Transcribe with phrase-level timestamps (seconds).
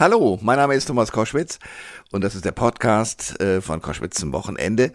[0.00, 1.58] Hallo, mein Name ist Thomas Koschwitz
[2.12, 4.92] und das ist der Podcast äh, von Koschwitz zum Wochenende.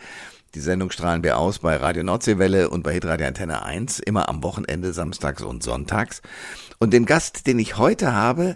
[0.56, 4.42] Die Sendung strahlen wir aus bei Radio Nordseewelle und bei Hitradio Antenne 1, immer am
[4.44, 6.22] Wochenende, samstags und sonntags.
[6.80, 8.56] Und den Gast, den ich heute habe,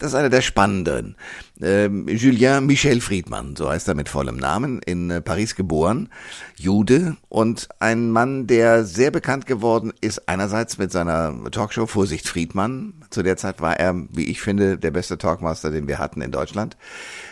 [0.00, 1.14] das ist einer der spannenden.
[1.62, 6.08] Ähm, Julien Michel Friedmann, so heißt er mit vollem Namen, in äh, Paris geboren,
[6.56, 12.94] Jude und ein Mann, der sehr bekannt geworden ist, einerseits mit seiner Talkshow Vorsicht Friedmann.
[13.10, 16.32] Zu der Zeit war er, wie ich finde, der beste Talkmaster, den wir hatten in
[16.32, 16.76] Deutschland.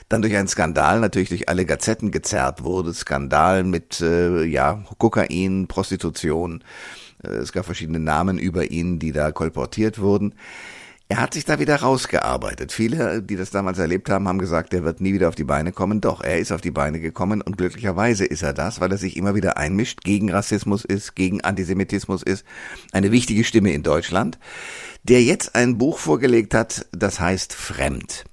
[0.08, 5.66] Dann durch einen Skandal, natürlich durch alle Gazetten gezerrt wurde, Skandal mit äh, ja Kokain,
[5.66, 6.62] Prostitution,
[7.24, 10.34] äh, es gab verschiedene Namen über ihn, die da kolportiert wurden.
[11.12, 12.72] Er hat sich da wieder rausgearbeitet.
[12.72, 15.70] Viele, die das damals erlebt haben, haben gesagt, er wird nie wieder auf die Beine
[15.70, 16.00] kommen.
[16.00, 19.18] Doch, er ist auf die Beine gekommen und glücklicherweise ist er das, weil er sich
[19.18, 22.46] immer wieder einmischt, gegen Rassismus ist, gegen Antisemitismus ist.
[22.92, 24.38] Eine wichtige Stimme in Deutschland,
[25.02, 28.24] der jetzt ein Buch vorgelegt hat, das heißt Fremd.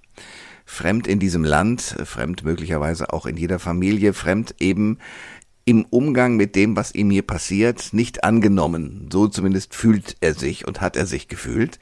[0.63, 4.99] Fremd in diesem Land, fremd möglicherweise auch in jeder Familie, fremd eben
[5.69, 9.07] im Umgang mit dem, was ihm hier passiert, nicht angenommen.
[9.13, 11.77] So zumindest fühlt er sich und hat er sich gefühlt.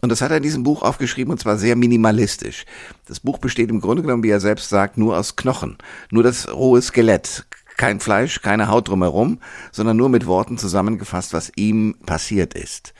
[0.00, 2.64] Und das hat er in diesem Buch aufgeschrieben und zwar sehr minimalistisch.
[3.04, 5.76] Das Buch besteht im Grunde genommen, wie er selbst sagt, nur aus Knochen.
[6.10, 7.44] Nur das rohe Skelett.
[7.76, 9.40] Kein Fleisch, keine Haut drumherum,
[9.72, 12.94] sondern nur mit Worten zusammengefasst, was ihm passiert ist.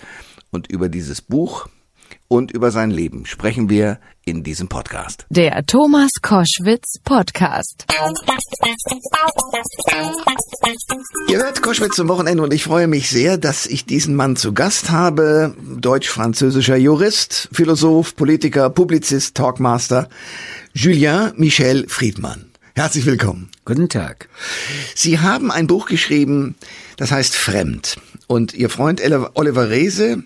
[0.50, 1.68] Und über dieses Buch
[2.28, 5.26] und über sein Leben sprechen wir in diesem Podcast.
[5.30, 7.86] Der Thomas Koschwitz Podcast.
[11.28, 14.52] Ihr hört Koschwitz zum Wochenende und ich freue mich sehr, dass ich diesen Mann zu
[14.52, 15.56] Gast habe.
[15.78, 20.08] Deutsch-französischer Jurist, Philosoph, Politiker, Publizist, Talkmaster,
[20.74, 22.44] Julien Michel Friedmann.
[22.74, 23.50] Herzlich willkommen.
[23.64, 24.28] Guten Tag.
[24.94, 26.54] Sie haben ein Buch geschrieben,
[26.96, 27.96] das heißt Fremd.
[28.26, 29.00] Und Ihr Freund
[29.34, 30.22] Oliver Rehse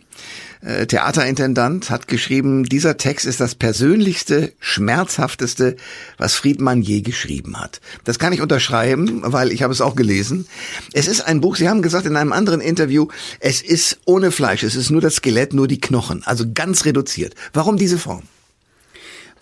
[0.63, 5.77] äh, Theaterintendant, hat geschrieben, dieser Text ist das persönlichste, schmerzhafteste,
[6.19, 7.81] was Friedmann je geschrieben hat.
[8.05, 10.47] Das kann ich unterschreiben, weil ich habe es auch gelesen.
[10.93, 13.09] Es ist ein Buch, Sie haben gesagt in einem anderen Interview,
[13.41, 17.35] es ist ohne Fleisch, es ist nur das Skelett, nur die Knochen, also ganz reduziert.
[17.53, 18.23] Warum diese Form?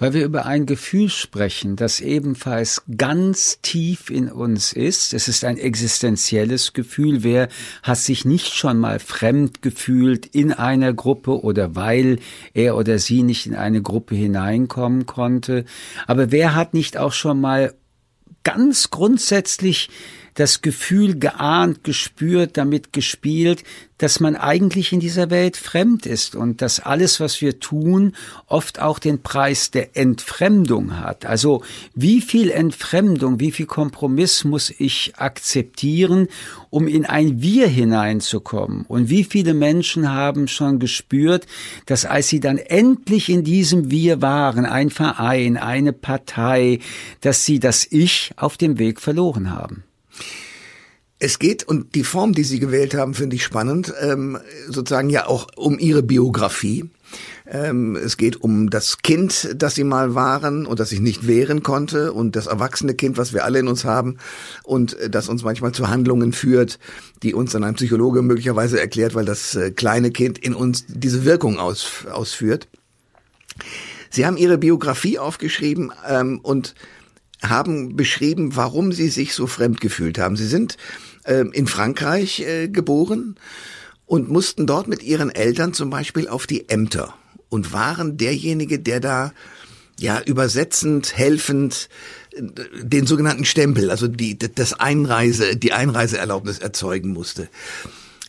[0.01, 5.13] Weil wir über ein Gefühl sprechen, das ebenfalls ganz tief in uns ist.
[5.13, 7.23] Es ist ein existenzielles Gefühl.
[7.23, 7.49] Wer
[7.83, 12.19] hat sich nicht schon mal fremd gefühlt in einer Gruppe oder weil
[12.55, 15.67] er oder sie nicht in eine Gruppe hineinkommen konnte?
[16.07, 17.75] Aber wer hat nicht auch schon mal
[18.43, 19.91] ganz grundsätzlich
[20.41, 23.63] das Gefühl geahnt, gespürt, damit gespielt,
[23.99, 28.15] dass man eigentlich in dieser Welt fremd ist und dass alles, was wir tun,
[28.47, 31.27] oft auch den Preis der Entfremdung hat.
[31.27, 31.63] Also
[31.95, 36.29] wie viel Entfremdung, wie viel Kompromiss muss ich akzeptieren,
[36.71, 38.87] um in ein Wir hineinzukommen?
[38.89, 41.47] Und wie viele Menschen haben schon gespürt,
[41.85, 46.79] dass als sie dann endlich in diesem Wir waren, ein Verein, eine Partei,
[47.21, 49.85] dass sie das Ich auf dem Weg verloren haben?
[51.23, 54.39] Es geht, und die Form, die Sie gewählt haben, finde ich spannend, ähm,
[54.69, 56.89] sozusagen ja auch um Ihre Biografie.
[57.47, 61.63] Ähm, es geht um das Kind, das Sie mal waren und das sich nicht wehren
[61.63, 64.17] konnte und das erwachsene Kind, was wir alle in uns haben
[64.63, 66.79] und äh, das uns manchmal zu Handlungen führt,
[67.23, 71.27] die uns dann ein Psychologe möglicherweise erklärt, weil das äh, kleine Kind in uns diese
[71.27, 72.67] Wirkung aus, ausführt.
[74.09, 76.75] Sie haben Ihre Biografie aufgeschrieben ähm, und
[77.43, 80.37] haben beschrieben, warum Sie sich so fremd gefühlt haben.
[80.37, 80.77] Sie sind
[81.25, 83.37] äh, in Frankreich äh, geboren
[84.07, 87.15] und mussten dort mit ihren Eltern zum Beispiel auf die Ämter
[87.49, 89.33] und waren derjenige, der da
[89.99, 91.89] ja übersetzend, helfend
[92.33, 92.43] äh,
[92.83, 97.49] den sogenannten Stempel, also die das Einreise, die Einreiseerlaubnis erzeugen musste.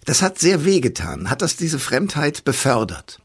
[0.06, 1.30] Das hat sehr wehgetan.
[1.30, 3.21] Hat das diese Fremdheit befördert?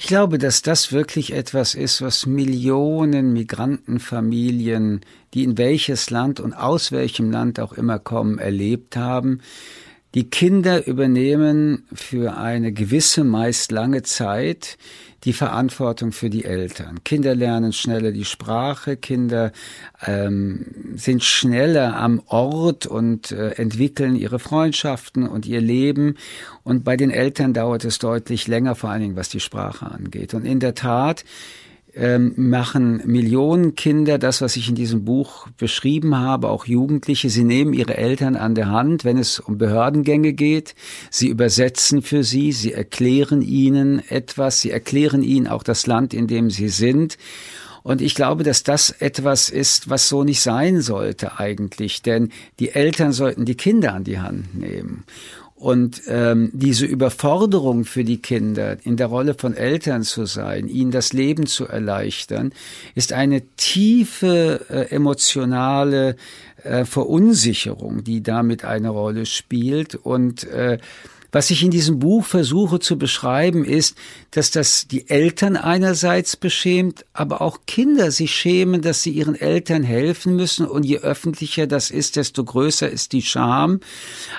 [0.00, 5.00] Ich glaube, dass das wirklich etwas ist, was Millionen Migrantenfamilien,
[5.34, 9.40] die in welches Land und aus welchem Land auch immer kommen, erlebt haben.
[10.14, 14.78] Die Kinder übernehmen für eine gewisse, meist lange Zeit
[15.24, 17.02] die Verantwortung für die Eltern.
[17.04, 19.52] Kinder lernen schneller die Sprache, Kinder
[20.06, 26.14] ähm, sind schneller am Ort und äh, entwickeln ihre Freundschaften und ihr Leben.
[26.62, 30.34] Und bei den Eltern dauert es deutlich länger, vor allen Dingen was die Sprache angeht.
[30.34, 31.24] Und in der Tat
[31.98, 37.28] ähm, machen Millionen Kinder das, was ich in diesem Buch beschrieben habe, auch Jugendliche.
[37.28, 40.76] Sie nehmen ihre Eltern an der Hand, wenn es um Behördengänge geht.
[41.10, 46.28] Sie übersetzen für sie, sie erklären ihnen etwas, sie erklären ihnen auch das Land, in
[46.28, 47.18] dem sie sind.
[47.82, 52.30] Und ich glaube, dass das etwas ist, was so nicht sein sollte eigentlich, denn
[52.60, 55.04] die Eltern sollten die Kinder an die Hand nehmen.
[55.58, 60.92] Und ähm, diese Überforderung für die Kinder, in der Rolle von Eltern zu sein, ihnen
[60.92, 62.52] das Leben zu erleichtern,
[62.94, 66.14] ist eine tiefe äh, emotionale
[66.62, 69.96] äh, Verunsicherung, die damit eine Rolle spielt.
[69.96, 70.78] Und äh,
[71.30, 73.96] was ich in diesem Buch versuche zu beschreiben, ist,
[74.30, 79.82] dass das die Eltern einerseits beschämt, aber auch Kinder sich schämen, dass sie ihren Eltern
[79.82, 80.66] helfen müssen.
[80.66, 83.80] Und je öffentlicher das ist, desto größer ist die Scham.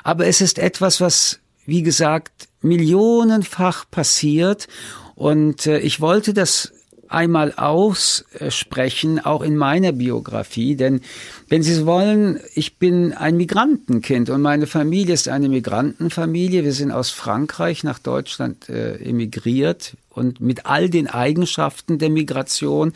[0.03, 4.67] Aber es ist etwas, was, wie gesagt, millionenfach passiert.
[5.15, 6.71] Und äh, ich wollte das
[7.09, 11.01] einmal aussprechen, auch in meiner Biografie, denn
[11.49, 16.63] wenn Sie wollen, ich bin ein Migrantenkind und meine Familie ist eine Migrantenfamilie.
[16.63, 22.93] Wir sind aus Frankreich nach Deutschland äh, emigriert und mit all den Eigenschaften der Migration.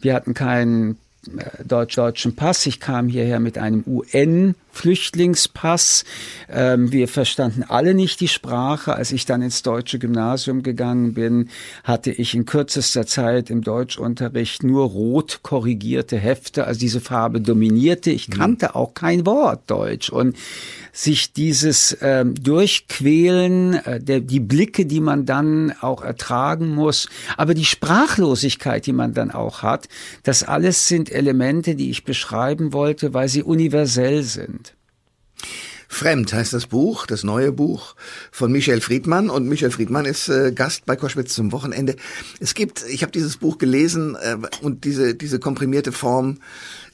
[0.00, 0.98] Wir hatten keinen
[1.36, 2.66] äh, deutsch-deutschen Pass.
[2.66, 3.82] Ich kam hierher mit einem
[4.74, 6.04] UN-Flüchtlingspass.
[6.48, 8.94] Ähm, wir verstanden alle nicht die Sprache.
[8.94, 11.48] Als ich dann ins deutsche Gymnasium gegangen bin,
[11.84, 16.66] hatte ich in kürzester Zeit im Deutschunterricht nur rot korrigierte Hefte.
[16.66, 18.10] Also diese Farbe dominierte.
[18.10, 18.32] Ich mhm.
[18.34, 20.10] kannte auch kein Wort Deutsch.
[20.10, 20.36] Und
[20.94, 27.54] sich dieses ähm, Durchquälen, äh, der, die Blicke, die man dann auch ertragen muss, aber
[27.54, 29.88] die Sprachlosigkeit, die man dann auch hat,
[30.22, 34.63] das alles sind Elemente, die ich beschreiben wollte, weil sie universell sind.
[35.88, 37.94] Fremd heißt das Buch, das neue Buch
[38.32, 41.96] von Michel Friedmann und Michel Friedmann ist äh, Gast bei Koschwitz zum Wochenende.
[42.40, 46.38] Es gibt, ich habe dieses Buch gelesen äh, und diese diese komprimierte Form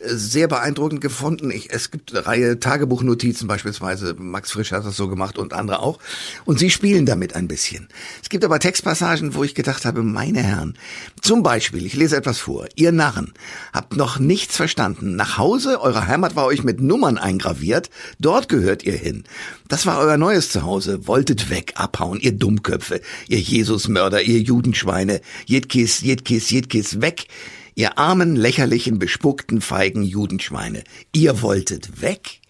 [0.02, 1.50] sehr beeindruckend gefunden.
[1.50, 4.14] Ich, es gibt eine Reihe Tagebuchnotizen beispielsweise.
[4.18, 5.98] Max Frisch hat das so gemacht und andere auch.
[6.44, 7.88] Und sie spielen damit ein bisschen.
[8.22, 10.76] Es gibt aber Textpassagen, wo ich gedacht habe, meine Herren,
[11.20, 12.66] zum Beispiel, ich lese etwas vor.
[12.76, 13.32] Ihr Narren
[13.72, 15.16] habt noch nichts verstanden.
[15.16, 17.90] Nach Hause, eure Heimat war euch mit Nummern eingraviert.
[18.18, 19.24] Dort gehört ihr hin.
[19.68, 21.06] Das war euer neues Zuhause.
[21.06, 25.20] Wolltet weg, abhauen, ihr Dummköpfe, ihr Jesusmörder, ihr Judenschweine.
[25.44, 27.26] Jedkis, jedkis, jedkis, weg.
[27.80, 30.84] Ihr armen, lächerlichen, bespuckten, feigen Judenschweine.
[31.14, 32.42] Ihr wolltet weg?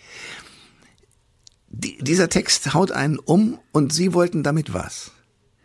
[1.68, 5.12] Die, dieser Text haut einen um und Sie wollten damit was?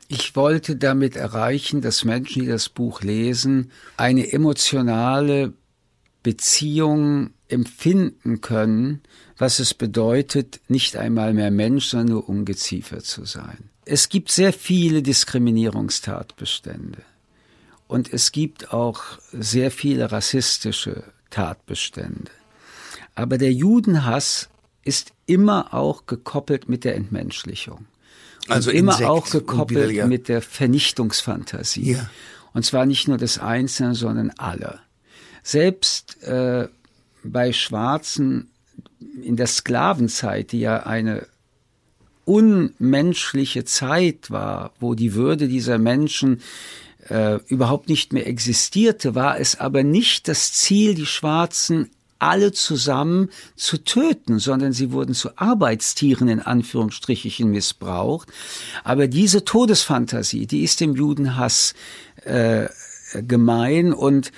[0.07, 5.53] Ich wollte damit erreichen, dass Menschen, die das Buch lesen, eine emotionale
[6.21, 9.01] Beziehung empfinden können,
[9.35, 13.71] was es bedeutet, nicht einmal mehr Mensch, sondern nur Ungeziefer zu sein.
[13.83, 17.01] Es gibt sehr viele Diskriminierungstatbestände.
[17.87, 22.31] Und es gibt auch sehr viele rassistische Tatbestände.
[23.13, 24.49] Aber der Judenhass
[24.83, 27.85] ist immer auch gekoppelt mit der Entmenschlichung.
[28.47, 30.07] Und also immer Insekt auch gekoppelt ja.
[30.07, 31.93] mit der Vernichtungsfantasie.
[31.93, 32.09] Ja.
[32.53, 34.79] Und zwar nicht nur des Einzelnen, sondern aller.
[35.43, 36.67] Selbst äh,
[37.23, 38.49] bei Schwarzen
[39.21, 41.27] in der Sklavenzeit, die ja eine
[42.25, 46.41] unmenschliche Zeit war, wo die Würde dieser Menschen
[47.09, 53.29] äh, überhaupt nicht mehr existierte, war es aber nicht das Ziel, die Schwarzen alle zusammen
[53.55, 58.29] zu töten, sondern sie wurden zu Arbeitstieren in Anführungsstrichen missbraucht.
[58.83, 61.73] Aber diese Todesfantasie, die ist dem Judenhass
[62.23, 62.67] äh,
[63.13, 64.31] gemein und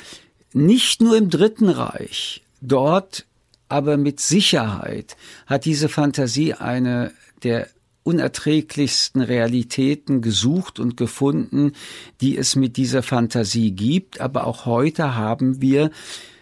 [0.54, 3.26] nicht nur im Dritten Reich, dort
[3.70, 5.16] aber mit Sicherheit
[5.46, 7.12] hat diese Fantasie eine
[7.44, 7.68] der
[8.08, 11.74] unerträglichsten Realitäten gesucht und gefunden,
[12.22, 14.22] die es mit dieser Fantasie gibt.
[14.22, 15.92] Aber auch heute haben wir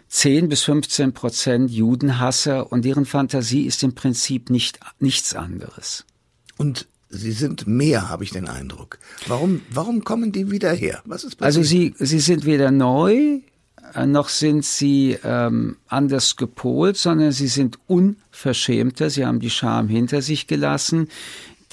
[0.10, 6.06] 10 bis 15 Prozent Judenhasser und deren Fantasie ist im Prinzip nicht, nichts anderes.
[6.58, 9.00] Und Sie sind mehr, habe ich den Eindruck.
[9.28, 11.01] Warum, warum kommen die wieder her?
[11.06, 11.46] Was ist passiert?
[11.46, 13.39] Also Sie, Sie sind weder neu,
[13.94, 19.10] äh, noch sind sie ähm, anders gepolt, sondern sie sind unverschämter.
[19.10, 21.08] Sie haben die Scham hinter sich gelassen.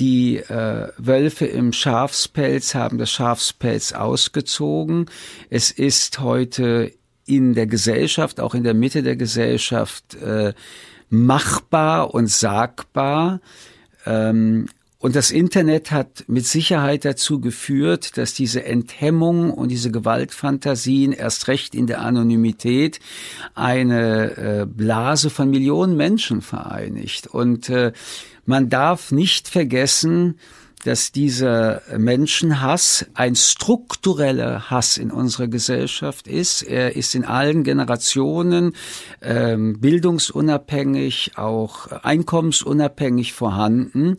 [0.02, 5.06] Die äh, Wölfe im Schafspelz haben das Schafspelz ausgezogen.
[5.48, 6.90] Es ist heute
[7.24, 10.54] in der Gesellschaft, auch in der Mitte der Gesellschaft, äh,
[11.08, 13.40] machbar und sagbar.
[14.04, 14.66] Ähm,
[14.98, 21.46] und das Internet hat mit Sicherheit dazu geführt, dass diese Enthemmung und diese Gewaltfantasien erst
[21.46, 22.98] recht in der Anonymität
[23.54, 27.28] eine äh, Blase von Millionen Menschen vereinigt.
[27.28, 27.92] Und äh,
[28.44, 30.38] man darf nicht vergessen,
[30.84, 36.62] dass dieser Menschenhass ein struktureller Hass in unserer Gesellschaft ist.
[36.62, 38.74] Er ist in allen Generationen
[39.20, 44.18] ähm, bildungsunabhängig, auch einkommensunabhängig vorhanden.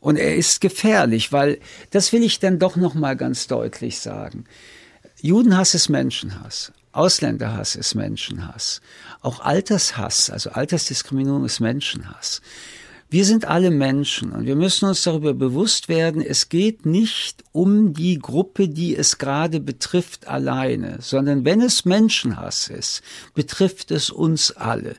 [0.00, 1.58] Und er ist gefährlich, weil
[1.90, 4.44] das will ich dann doch noch mal ganz deutlich sagen.
[5.20, 6.72] Judenhass ist Menschenhass.
[6.92, 8.82] Ausländerhass ist Menschenhass.
[9.22, 12.42] Auch Altershass, also Altersdiskriminierung ist Menschenhass.
[13.12, 17.92] Wir sind alle Menschen und wir müssen uns darüber bewusst werden, es geht nicht um
[17.92, 23.02] die Gruppe, die es gerade betrifft, alleine, sondern wenn es Menschenhass ist,
[23.34, 24.96] betrifft es uns alle.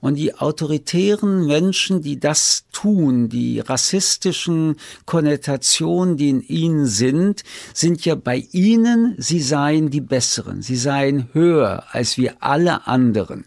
[0.00, 7.42] Und die autoritären Menschen, die das tun, die rassistischen Konnotationen, die in ihnen sind,
[7.74, 13.44] sind ja bei ihnen, sie seien die Besseren, sie seien höher als wir alle anderen.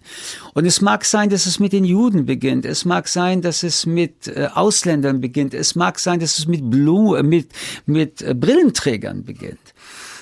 [0.53, 3.85] Und es mag sein, dass es mit den Juden beginnt, es mag sein, dass es
[3.85, 7.49] mit äh, Ausländern beginnt, es mag sein, dass es mit Blue, äh, mit,
[7.85, 9.73] mit äh, Brillenträgern beginnt.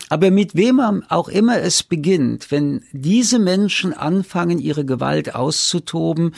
[0.09, 0.79] Aber mit wem
[1.09, 6.33] auch immer es beginnt, wenn diese Menschen anfangen, ihre Gewalt auszutoben,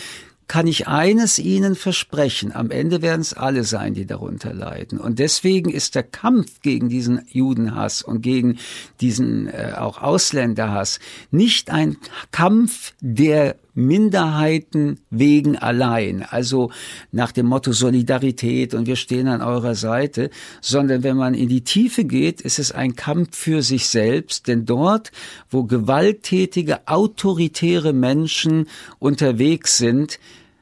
[0.49, 4.99] kann ich eines Ihnen versprechen, am Ende werden es alle sein, die darunter leiden.
[4.99, 8.57] Und deswegen ist der Kampf gegen diesen Judenhass und gegen
[8.99, 11.97] diesen äh, auch Ausländerhass nicht ein
[12.31, 16.71] Kampf der Minderheiten wegen allein, also
[17.11, 20.29] nach dem Motto Solidarität und wir stehen an eurer Seite,
[20.61, 24.65] sondern wenn man in die Tiefe geht, ist es ein Kampf für sich selbst, denn
[24.65, 25.11] dort,
[25.49, 28.67] wo gewalttätige, autoritäre Menschen
[28.99, 30.19] unterwegs sind,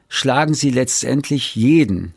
[0.08, 2.14] schlagen sie letztendlich jeden.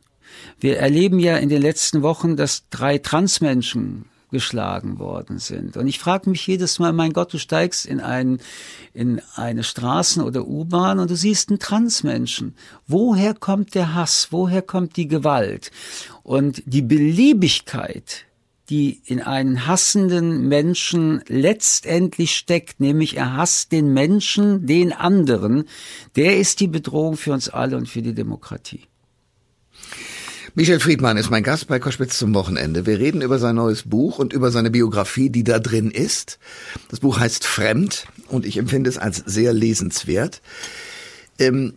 [0.60, 5.78] Wir erleben ja in den letzten Wochen, dass drei Transmenschen geschlagen worden sind.
[5.78, 8.40] Und ich frage mich jedes Mal, mein Gott, du steigst in, ein,
[8.94, 12.56] in eine Straßen- oder U-Bahn und du siehst einen Transmenschen.
[12.88, 14.30] Woher kommt der Hass?
[14.32, 15.72] Woher kommt die Gewalt?
[16.24, 18.26] Und die Beliebigkeit,
[18.70, 25.66] die in einen hassenden Menschen letztendlich steckt, nämlich er hasst den Menschen, den anderen,
[26.16, 28.88] der ist die Bedrohung für uns alle und für die Demokratie.
[30.54, 32.86] Michel Friedmann ist mein Gast bei Koschwitz zum Wochenende.
[32.86, 36.40] Wir reden über sein neues Buch und über seine Biografie, die da drin ist.
[36.90, 40.42] Das Buch heißt Fremd und ich empfinde es als sehr lesenswert.
[41.40, 41.76] Ähm,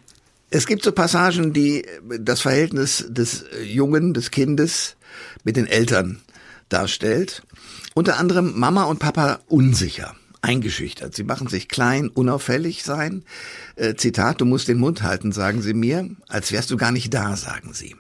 [0.51, 1.87] es gibt so Passagen, die
[2.19, 4.97] das Verhältnis des Jungen, des Kindes
[5.45, 6.21] mit den Eltern
[6.69, 7.45] darstellt.
[7.95, 11.15] Unter anderem Mama und Papa unsicher eingeschüchtert.
[11.15, 13.23] Sie machen sich klein, unauffällig sein.
[13.77, 17.15] Äh, Zitat, du musst den Mund halten, sagen sie mir, als wärst du gar nicht
[17.15, 17.95] da, sagen sie.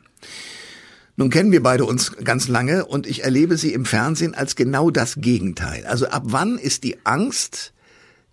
[1.16, 4.90] Nun kennen wir beide uns ganz lange und ich erlebe sie im Fernsehen als genau
[4.90, 5.86] das Gegenteil.
[5.86, 7.72] Also ab wann ist die Angst,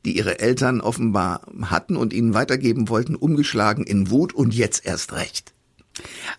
[0.03, 5.13] die ihre Eltern offenbar hatten und ihnen weitergeben wollten, umgeschlagen in Wut und jetzt erst
[5.13, 5.53] recht?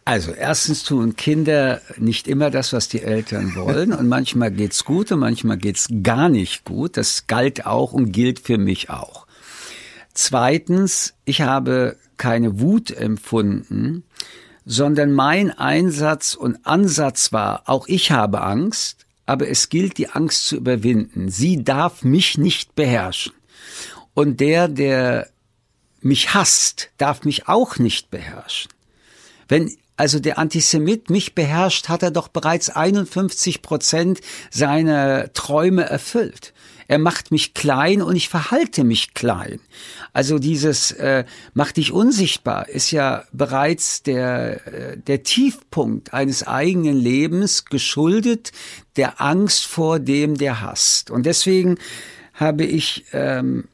[0.04, 5.12] Also erstens tun Kinder nicht immer das, was die Eltern wollen und manchmal geht's gut
[5.12, 6.96] und manchmal geht's gar nicht gut.
[6.96, 9.26] Das galt auch und gilt für mich auch.
[10.14, 14.04] Zweitens, ich habe keine Wut empfunden,
[14.64, 20.47] sondern mein Einsatz und Ansatz war, auch ich habe Angst, aber es gilt, die Angst
[20.47, 21.28] zu überwinden.
[21.28, 23.33] Sie darf mich nicht beherrschen.
[24.14, 25.28] Und der, der
[26.00, 28.71] mich hasst, darf mich auch nicht beherrschen.
[29.49, 36.52] Wenn also der Antisemit mich beherrscht, hat er doch bereits 51 Prozent seiner Träume erfüllt.
[36.89, 39.61] Er macht mich klein und ich verhalte mich klein.
[40.12, 41.25] Also dieses äh,
[41.55, 48.53] macht dich unsichtbar ist ja bereits der, äh, der Tiefpunkt eines eigenen Lebens geschuldet
[48.97, 51.11] der Angst vor dem, der hasst.
[51.11, 51.79] Und deswegen
[52.35, 53.69] habe ich ähm,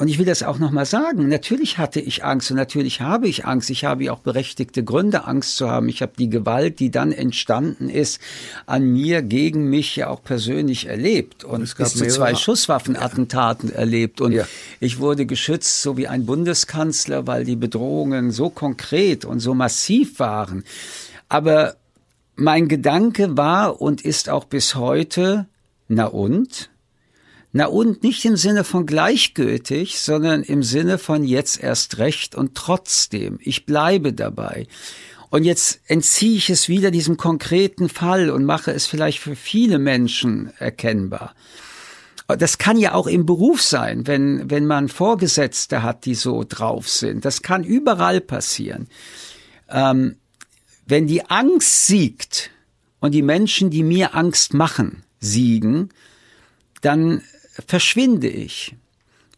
[0.00, 1.28] und ich will das auch nochmal sagen.
[1.28, 3.68] Natürlich hatte ich Angst und natürlich habe ich Angst.
[3.68, 5.90] Ich habe ja auch berechtigte Gründe, Angst zu haben.
[5.90, 8.18] Ich habe die Gewalt, die dann entstanden ist,
[8.64, 13.74] an mir, gegen mich ja auch persönlich erlebt und bis zu zwei Schusswaffenattentaten ja.
[13.74, 14.22] erlebt.
[14.22, 14.46] Und ja.
[14.80, 20.18] ich wurde geschützt, so wie ein Bundeskanzler, weil die Bedrohungen so konkret und so massiv
[20.18, 20.64] waren.
[21.28, 21.76] Aber
[22.36, 25.46] mein Gedanke war und ist auch bis heute,
[25.88, 26.70] na und?
[27.52, 32.54] Na und nicht im Sinne von gleichgültig, sondern im Sinne von jetzt erst recht und
[32.54, 33.38] trotzdem.
[33.42, 34.68] Ich bleibe dabei.
[35.30, 39.78] Und jetzt entziehe ich es wieder diesem konkreten Fall und mache es vielleicht für viele
[39.78, 41.34] Menschen erkennbar.
[42.26, 46.88] Das kann ja auch im Beruf sein, wenn, wenn man Vorgesetzte hat, die so drauf
[46.88, 47.24] sind.
[47.24, 48.88] Das kann überall passieren.
[49.68, 50.16] Ähm,
[50.86, 52.50] wenn die Angst siegt
[53.00, 55.90] und die Menschen, die mir Angst machen, siegen,
[56.82, 57.22] dann
[57.66, 58.74] verschwinde ich,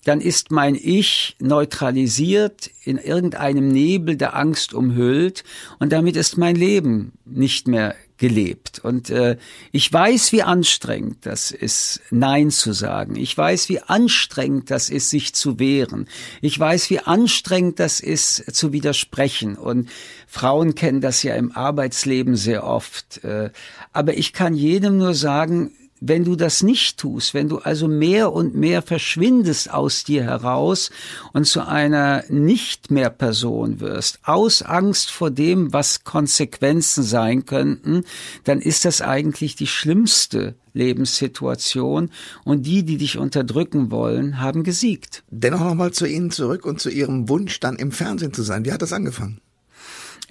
[0.05, 5.45] dann ist mein Ich neutralisiert, in irgendeinem Nebel der Angst umhüllt
[5.79, 8.81] und damit ist mein Leben nicht mehr gelebt.
[8.85, 9.37] Und äh,
[9.73, 13.17] ich weiß, wie anstrengend das ist, Nein zu sagen.
[13.17, 16.09] Ich weiß, wie anstrengend das ist, sich zu wehren.
[16.41, 19.57] Ich weiß, wie anstrengend das ist, zu widersprechen.
[19.57, 19.89] Und
[20.29, 23.25] Frauen kennen das ja im Arbeitsleben sehr oft.
[23.25, 23.51] Äh,
[23.93, 25.73] aber ich kann jedem nur sagen,
[26.05, 30.91] wenn du das nicht tust, wenn du also mehr und mehr verschwindest aus dir heraus
[31.33, 38.03] und zu einer nicht mehr Person wirst, aus Angst vor dem, was Konsequenzen sein könnten,
[38.43, 42.11] dann ist das eigentlich die schlimmste Lebenssituation
[42.45, 45.23] und die, die dich unterdrücken wollen, haben gesiegt.
[45.31, 48.65] Dennoch nochmal zu Ihnen zurück und zu Ihrem Wunsch, dann im Fernsehen zu sein.
[48.65, 49.42] Wie hat das angefangen?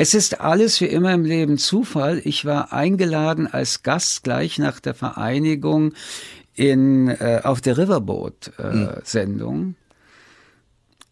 [0.01, 2.23] Es ist alles wie immer im Leben Zufall.
[2.23, 5.93] Ich war eingeladen als Gast gleich nach der Vereinigung
[6.55, 9.55] in, äh, auf der Riverboat-Sendung.
[9.55, 9.75] Äh, hm.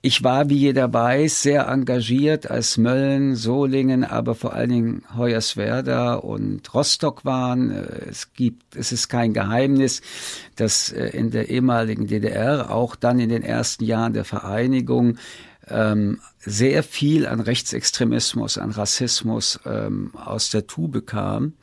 [0.02, 6.16] Ich war, wie jeder weiß, sehr engagiert, als Mölln, Solingen, aber vor allen Dingen Hoyerswerda
[6.16, 7.70] und Rostock waren.
[7.70, 10.02] Äh, es gibt, es ist kein Geheimnis,
[10.56, 15.20] dass äh, in der ehemaligen DDR, auch dann in den ersten Jahren der Vereinigung,
[15.68, 21.54] ähm, sehr viel an Rechtsextremismus, an Rassismus ähm, aus der Tube kam.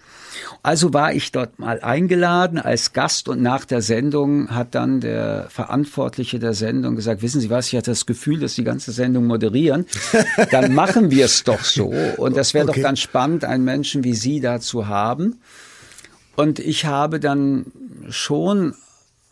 [0.63, 5.47] Also war ich dort mal eingeladen als Gast und nach der Sendung hat dann der
[5.49, 9.27] Verantwortliche der Sendung gesagt, wissen Sie was, ich hatte das Gefühl, dass die ganze Sendung
[9.27, 9.87] moderieren.
[10.51, 11.93] Dann machen wir es doch so.
[12.19, 12.81] Und das wäre okay.
[12.81, 15.41] doch ganz spannend, einen Menschen wie Sie da zu haben.
[16.37, 17.73] Und ich habe dann
[18.11, 18.75] schon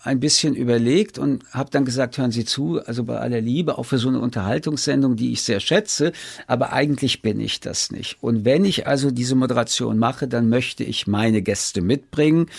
[0.05, 3.85] ein bisschen überlegt und habe dann gesagt, hören Sie zu, also bei aller Liebe, auch
[3.85, 6.13] für so eine Unterhaltungssendung, die ich sehr schätze,
[6.47, 8.19] aber eigentlich bin ich das nicht.
[8.21, 12.51] Und wenn ich also diese Moderation mache, dann möchte ich meine Gäste mitbringen.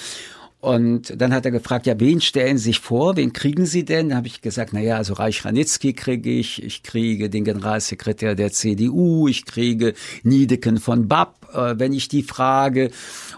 [0.65, 4.09] Und dann hat er gefragt, ja, wen stellen Sie sich vor, wen kriegen Sie denn?
[4.09, 8.33] Da habe ich gesagt, na ja, also Reich Ranitzky kriege ich, ich kriege den Generalsekretär
[8.33, 9.93] der CDU, ich kriege
[10.23, 12.89] Niedeken von BAP, äh, wenn ich die frage.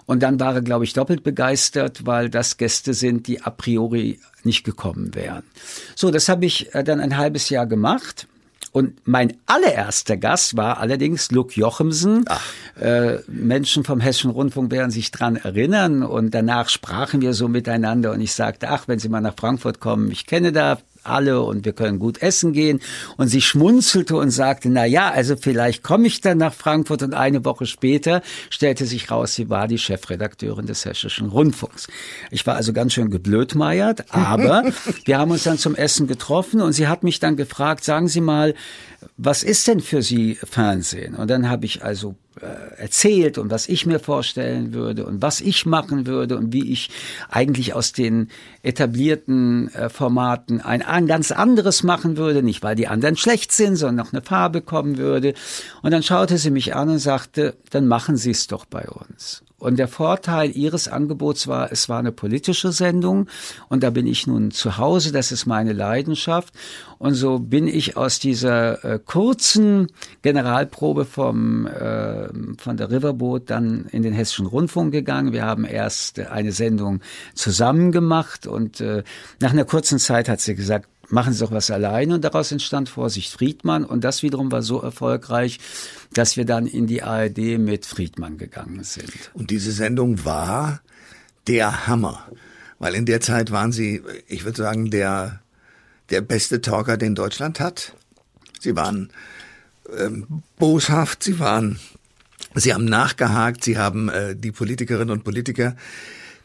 [0.05, 4.22] Und dann war er, glaube ich, doppelt begeistert, weil das Gäste sind, die a priori
[4.46, 5.43] nicht gekommen wären.
[5.96, 8.29] So, das habe ich äh, dann ein halbes Jahr gemacht.
[8.72, 12.26] Und mein allererster Gast war allerdings Luke Jochemsen.
[12.80, 16.04] Äh, Menschen vom Hessischen Rundfunk werden sich dran erinnern.
[16.04, 19.80] Und danach sprachen wir so miteinander und ich sagte, ach, wenn Sie mal nach Frankfurt
[19.80, 22.80] kommen, ich kenne da alle und wir können gut essen gehen.
[23.18, 27.14] Und sie schmunzelte und sagte, na ja, also vielleicht komme ich dann nach Frankfurt und
[27.14, 31.88] eine Woche später stellte sich raus, sie war die Chefredakteurin des Hessischen Rundfunks.
[32.32, 34.64] Ich war also ganz schön geblödmeiert, aber
[35.06, 38.22] wir haben uns dann zum Essen getroffen und sie hat mich dann gefragt, sagen Sie
[38.22, 38.54] mal,
[39.18, 41.16] was ist denn für Sie Fernsehen?
[41.16, 45.42] Und dann habe ich also äh, erzählt und was ich mir vorstellen würde und was
[45.42, 46.90] ich machen würde und wie ich
[47.29, 48.29] eigentlich aus den
[48.64, 53.75] etablierten äh, Formaten ein, ein ganz anderes machen würde, nicht weil die anderen schlecht sind,
[53.75, 55.33] sondern noch eine Farbe kommen würde.
[55.81, 59.44] Und dann schaute sie mich an und sagte, dann machen Sie es doch bei uns.
[59.59, 63.27] Und der Vorteil Ihres Angebots war, es war eine politische Sendung
[63.70, 66.53] und da bin ich nun zu Hause, das ist meine Leidenschaft.
[67.00, 69.87] Und so bin ich aus dieser äh, kurzen
[70.22, 72.27] Generalprobe vom, äh,
[72.59, 75.33] von der Riverboat dann in den Hessischen Rundfunk gegangen.
[75.33, 77.01] Wir haben erst eine Sendung
[77.33, 79.03] zusammen gemacht und äh,
[79.41, 82.89] nach einer kurzen Zeit hat sie gesagt, machen Sie doch was alleine und daraus entstand
[82.89, 85.59] Vorsicht Friedmann und das wiederum war so erfolgreich,
[86.13, 89.31] dass wir dann in die ARD mit Friedmann gegangen sind.
[89.33, 90.81] Und diese Sendung war
[91.48, 92.27] der Hammer,
[92.79, 95.41] weil in der Zeit waren Sie, ich würde sagen, der
[96.09, 97.93] der beste Talker, den Deutschland hat.
[98.59, 99.09] Sie waren
[99.98, 101.79] ähm, boshaft, Sie waren,
[102.55, 105.75] Sie haben nachgehakt, Sie haben äh, die Politikerinnen und Politiker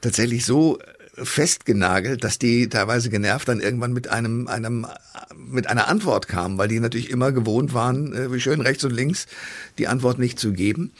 [0.00, 0.78] tatsächlich so
[1.24, 4.86] festgenagelt, dass die teilweise genervt dann irgendwann mit einem, einem,
[5.36, 8.92] mit einer Antwort kamen, weil die natürlich immer gewohnt waren, äh, wie schön rechts und
[8.92, 9.26] links
[9.78, 10.92] die Antwort nicht zu geben.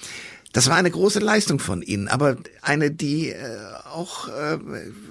[0.53, 3.57] Das war eine große Leistung von Ihnen, aber eine, die äh,
[3.91, 4.59] auch äh,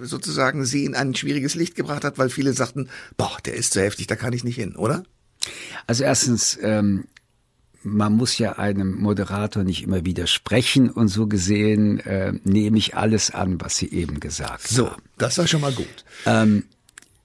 [0.01, 3.81] sozusagen Sie in ein schwieriges Licht gebracht hat, weil viele sagten, boah, der ist zu
[3.81, 5.03] heftig, da kann ich nicht hin, oder?
[5.87, 7.05] Also erstens, ähm,
[7.83, 13.31] man muss ja einem Moderator nicht immer widersprechen und so gesehen äh, nehme ich alles
[13.31, 14.95] an, was Sie eben gesagt so, haben.
[14.95, 16.05] So, das war schon mal gut.
[16.25, 16.63] Ähm,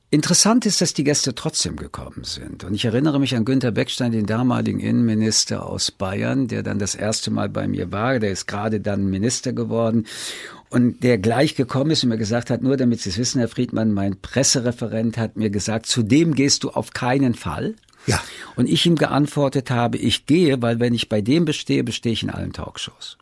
[0.08, 2.62] Interessant ist, dass die Gäste trotzdem gekommen sind.
[2.62, 6.94] Und ich erinnere mich an Günter Beckstein, den damaligen Innenminister aus Bayern, der dann das
[6.94, 8.20] erste Mal bei mir war.
[8.20, 10.06] Der ist gerade dann Minister geworden.
[10.70, 13.48] Und der gleich gekommen ist und mir gesagt hat, nur damit Sie es wissen, Herr
[13.48, 17.74] Friedmann, mein Pressereferent hat mir gesagt, zu dem gehst du auf keinen Fall.
[18.06, 18.22] Ja.
[18.54, 22.22] Und ich ihm geantwortet habe, ich gehe, weil wenn ich bei dem bestehe, bestehe ich
[22.22, 23.18] in allen Talkshows.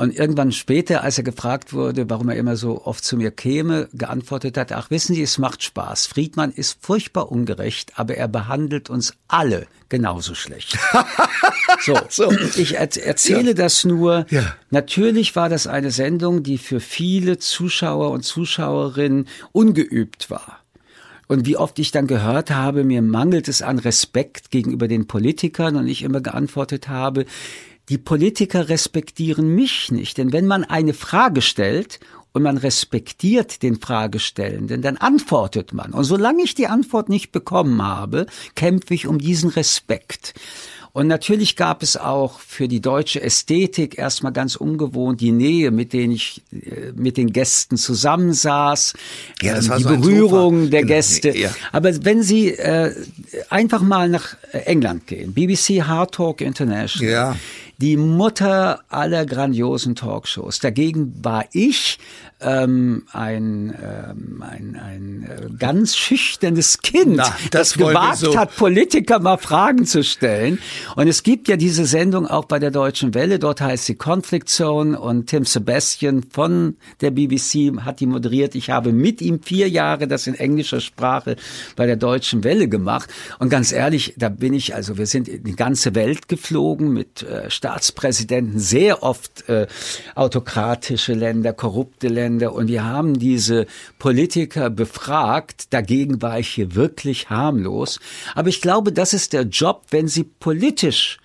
[0.00, 3.88] Und irgendwann später, als er gefragt wurde, warum er immer so oft zu mir käme,
[3.92, 6.06] geantwortet hat, ach wissen Sie, es macht Spaß.
[6.06, 10.78] Friedmann ist furchtbar ungerecht, aber er behandelt uns alle genauso schlecht.
[11.84, 13.54] so, so, ich erzähle ja.
[13.54, 14.24] das nur.
[14.30, 14.54] Ja.
[14.70, 20.57] Natürlich war das eine Sendung, die für viele Zuschauer und Zuschauerinnen ungeübt war.
[21.28, 25.76] Und wie oft ich dann gehört habe, mir mangelt es an Respekt gegenüber den Politikern
[25.76, 27.26] und ich immer geantwortet habe,
[27.90, 30.18] die Politiker respektieren mich nicht.
[30.18, 32.00] Denn wenn man eine Frage stellt
[32.32, 35.92] und man respektiert den Fragestellenden, dann antwortet man.
[35.92, 40.34] Und solange ich die Antwort nicht bekommen habe, kämpfe ich um diesen Respekt.
[40.98, 45.92] Und natürlich gab es auch für die deutsche Ästhetik erstmal ganz ungewohnt die Nähe, mit
[45.92, 48.94] denen ich äh, mit den Gästen zusammensaß,
[49.40, 50.94] ja, das ähm, war die so Berührung der genau.
[50.94, 51.38] Gäste.
[51.38, 51.50] Ja.
[51.70, 52.92] Aber wenn Sie äh,
[53.48, 57.36] einfach mal nach England gehen, BBC Hard Talk International, ja.
[57.76, 60.58] die Mutter aller grandiosen Talkshows.
[60.58, 62.00] Dagegen war ich
[62.40, 68.36] ähm, ein, ähm, ein, ein äh, ganz schüchternes Kind, Na, das, das gewagt so.
[68.36, 70.60] hat, Politiker mal Fragen zu stellen.
[70.94, 74.48] Und es gibt ja diese Sendung auch bei der Deutschen Welle, dort heißt sie Conflict
[74.48, 78.54] Zone und Tim Sebastian von der BBC hat die moderiert.
[78.54, 81.36] Ich habe mit ihm vier Jahre das in englischer Sprache
[81.74, 83.10] bei der Deutschen Welle gemacht.
[83.40, 87.24] Und ganz ehrlich, da bin ich, also wir sind in die ganze Welt geflogen mit
[87.24, 89.66] äh, Staatspräsidenten, sehr oft äh,
[90.14, 93.66] autokratische Länder, korrupte Länder, Länder und wir haben diese
[93.98, 95.72] Politiker befragt.
[95.72, 98.00] Dagegen war ich hier wirklich harmlos.
[98.34, 101.18] Aber ich glaube, das ist der Job, wenn Sie politisch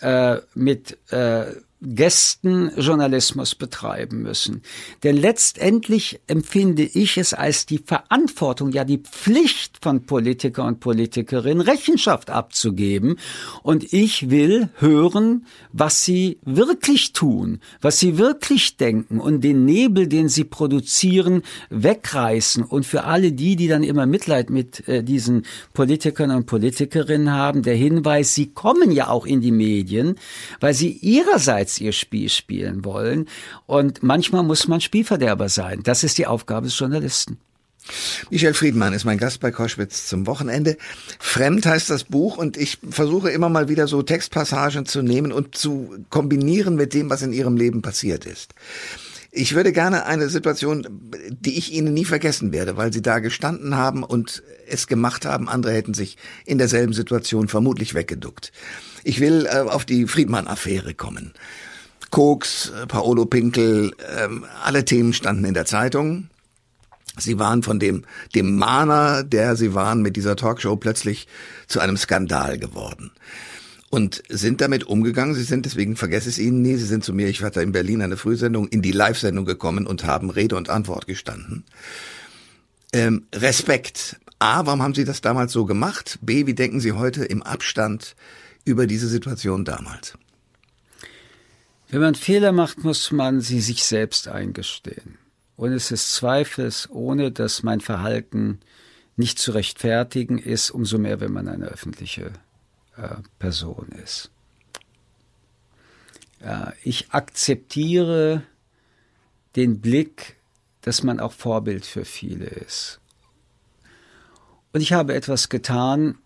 [0.00, 1.46] äh, mit äh,
[1.80, 4.62] Gästen Journalismus betreiben müssen.
[5.04, 11.60] Denn letztendlich empfinde ich es als die Verantwortung, ja die Pflicht von Politiker und Politikerinnen,
[11.60, 13.16] Rechenschaft abzugeben.
[13.62, 20.08] Und ich will hören, was sie wirklich tun, was sie wirklich denken und den Nebel,
[20.08, 22.64] den sie produzieren, wegreißen.
[22.64, 27.62] Und für alle die, die dann immer Mitleid mit äh, diesen Politikern und Politikerinnen haben,
[27.62, 30.16] der Hinweis, sie kommen ja auch in die Medien,
[30.58, 33.28] weil sie ihrerseits bereits ihr Spiel spielen wollen.
[33.66, 35.82] Und manchmal muss man Spielverderber sein.
[35.84, 37.38] Das ist die Aufgabe des Journalisten.
[38.30, 40.76] Michel Friedmann ist mein Gast bei Koschwitz zum Wochenende.
[41.18, 45.54] Fremd heißt das Buch und ich versuche immer mal wieder so Textpassagen zu nehmen und
[45.54, 48.54] zu kombinieren mit dem, was in ihrem Leben passiert ist.
[49.30, 50.86] Ich würde gerne eine Situation,
[51.30, 55.48] die ich Ihnen nie vergessen werde, weil Sie da gestanden haben und es gemacht haben.
[55.48, 58.52] Andere hätten sich in derselben Situation vermutlich weggeduckt.
[59.04, 61.34] Ich will äh, auf die Friedmann-Affäre kommen.
[62.10, 66.30] Koks, äh, Paolo Pinkel, ähm, alle Themen standen in der Zeitung.
[67.18, 71.26] Sie waren von dem, dem Mahner, der sie waren mit dieser Talkshow plötzlich
[71.66, 73.10] zu einem Skandal geworden.
[73.90, 75.34] Und sind damit umgegangen.
[75.34, 78.02] Sie sind, deswegen vergesse es Ihnen nie, Sie sind zu mir, ich hatte in Berlin
[78.02, 81.64] eine Frühsendung, in die Live-Sendung gekommen und haben Rede und Antwort gestanden.
[82.92, 84.20] Ähm, Respekt.
[84.38, 86.18] A, warum haben Sie das damals so gemacht?
[86.20, 88.14] B, wie denken Sie heute im Abstand
[88.64, 90.14] über diese Situation damals?
[91.90, 95.16] Wenn man Fehler macht, muss man sie sich selbst eingestehen.
[95.56, 98.60] Und es ist zweifelsohne, dass mein Verhalten
[99.16, 102.32] nicht zu rechtfertigen ist, umso mehr, wenn man eine öffentliche
[103.38, 104.30] Person ist.
[106.82, 108.42] Ich akzeptiere
[109.56, 110.36] den Blick,
[110.82, 113.00] dass man auch Vorbild für viele ist.
[114.72, 116.18] Und ich habe etwas getan,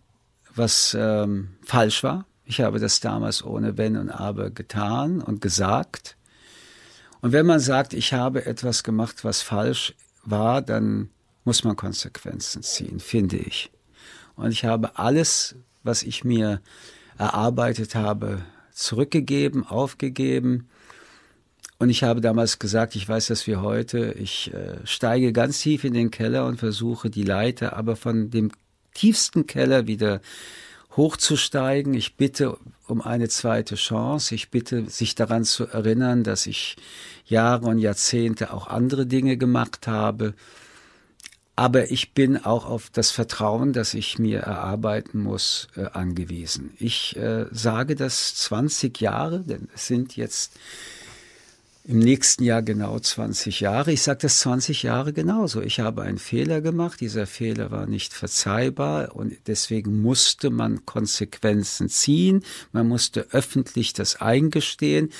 [0.55, 2.27] was ähm, falsch war.
[2.45, 6.17] Ich habe das damals ohne Wenn und Aber getan und gesagt.
[7.21, 11.09] Und wenn man sagt, ich habe etwas gemacht, was falsch war, dann
[11.45, 13.71] muss man Konsequenzen ziehen, finde ich.
[14.35, 16.61] Und ich habe alles, was ich mir
[17.19, 18.43] erarbeitet habe,
[18.73, 20.69] zurückgegeben, aufgegeben.
[21.79, 25.85] Und ich habe damals gesagt, ich weiß dass wir heute, ich äh, steige ganz tief
[25.85, 28.51] in den Keller und versuche die Leiter aber von dem
[28.95, 30.21] tiefsten Keller wieder
[30.97, 31.95] hochzusteigen.
[31.95, 34.35] Ich bitte um eine zweite Chance.
[34.35, 36.77] Ich bitte, sich daran zu erinnern, dass ich
[37.25, 40.35] Jahre und Jahrzehnte auch andere Dinge gemacht habe.
[41.55, 46.75] Aber ich bin auch auf das Vertrauen, das ich mir erarbeiten muss, äh, angewiesen.
[46.79, 50.59] Ich äh, sage das 20 Jahre, denn es sind jetzt
[51.85, 53.93] im nächsten Jahr genau 20 Jahre.
[53.93, 55.61] Ich sage das 20 Jahre genauso.
[55.61, 57.01] Ich habe einen Fehler gemacht.
[57.01, 62.45] Dieser Fehler war nicht verzeihbar und deswegen musste man Konsequenzen ziehen.
[62.71, 65.11] Man musste öffentlich das eingestehen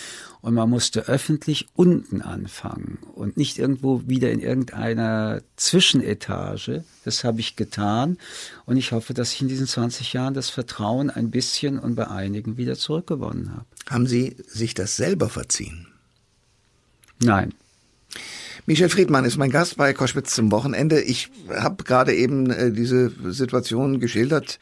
[0.41, 6.85] und man musste öffentlich unten anfangen und nicht irgendwo wieder in irgendeiner Zwischenetage.
[7.05, 8.19] Das habe ich getan
[8.67, 12.07] und ich hoffe, dass ich in diesen 20 Jahren das Vertrauen ein bisschen und bei
[12.07, 13.67] einigen wieder zurückgewonnen habe.
[13.89, 15.92] Haben Sie sich das selber verziehen?
[17.23, 17.55] Nein.
[18.65, 21.01] Michel Friedmann ist mein Gast bei Koschwitz zum Wochenende.
[21.01, 24.61] Ich habe gerade eben äh, diese Situation geschildert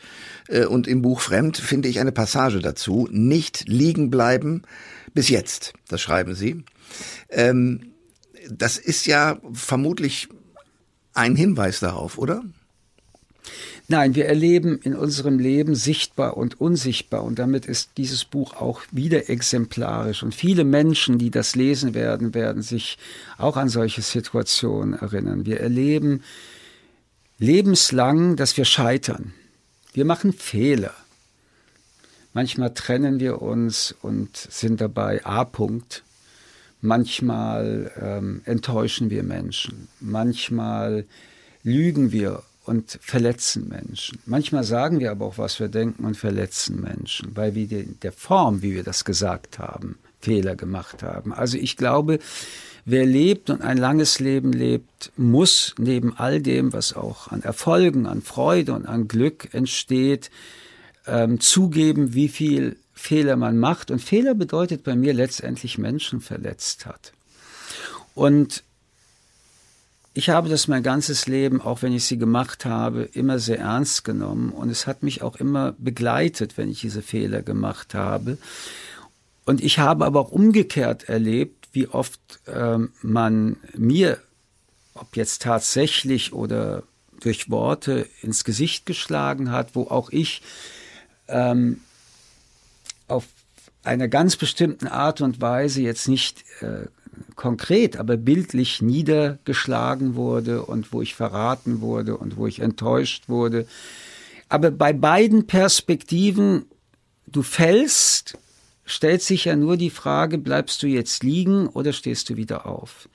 [0.48, 3.08] äh, und im Buch Fremd finde ich eine Passage dazu.
[3.10, 4.62] Nicht liegen bleiben
[5.12, 6.64] bis jetzt, das schreiben Sie.
[7.28, 7.92] Ähm,
[8.50, 10.28] das ist ja vermutlich
[11.12, 12.42] ein Hinweis darauf, oder?
[13.92, 18.82] Nein, wir erleben in unserem Leben sichtbar und unsichtbar und damit ist dieses Buch auch
[18.92, 20.22] wieder exemplarisch.
[20.22, 22.98] Und viele Menschen, die das lesen werden, werden sich
[23.36, 25.44] auch an solche Situationen erinnern.
[25.44, 26.22] Wir erleben
[27.40, 29.32] lebenslang, dass wir scheitern.
[29.92, 30.94] Wir machen Fehler.
[32.32, 36.04] Manchmal trennen wir uns und sind dabei A-Punkt.
[36.80, 39.88] Manchmal ähm, enttäuschen wir Menschen.
[39.98, 41.06] Manchmal
[41.64, 44.20] lügen wir und verletzen Menschen.
[44.26, 48.12] Manchmal sagen wir aber auch, was wir denken und verletzen Menschen, weil wir in der
[48.12, 51.32] Form, wie wir das gesagt haben, Fehler gemacht haben.
[51.32, 52.20] Also ich glaube,
[52.84, 58.06] wer lebt und ein langes Leben lebt, muss neben all dem, was auch an Erfolgen,
[58.06, 60.30] an Freude und an Glück entsteht,
[61.08, 63.90] ähm, zugeben, wie viel Fehler man macht.
[63.90, 67.14] Und Fehler bedeutet bei mir letztendlich Menschen verletzt hat.
[68.14, 68.62] Und
[70.12, 74.04] ich habe das mein ganzes Leben, auch wenn ich sie gemacht habe, immer sehr ernst
[74.04, 78.38] genommen und es hat mich auch immer begleitet, wenn ich diese Fehler gemacht habe.
[79.44, 84.18] Und ich habe aber auch umgekehrt erlebt, wie oft ähm, man mir,
[84.94, 86.82] ob jetzt tatsächlich oder
[87.20, 90.42] durch Worte ins Gesicht geschlagen hat, wo auch ich
[91.28, 91.80] ähm,
[93.06, 93.26] auf
[93.82, 96.86] einer ganz bestimmten Art und Weise jetzt nicht äh,
[97.40, 103.66] konkret, aber bildlich niedergeschlagen wurde und wo ich verraten wurde und wo ich enttäuscht wurde.
[104.50, 106.66] Aber bei beiden Perspektiven,
[107.26, 108.36] du fällst,
[108.84, 113.08] stellt sich ja nur die Frage, bleibst du jetzt liegen oder stehst du wieder auf?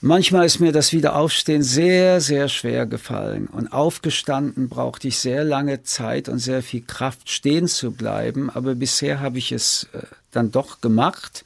[0.00, 3.48] Manchmal ist mir das Wiederaufstehen sehr, sehr schwer gefallen.
[3.48, 8.50] Und aufgestanden brauchte ich sehr lange Zeit und sehr viel Kraft, stehen zu bleiben.
[8.50, 11.44] Aber bisher habe ich es äh, dann doch gemacht.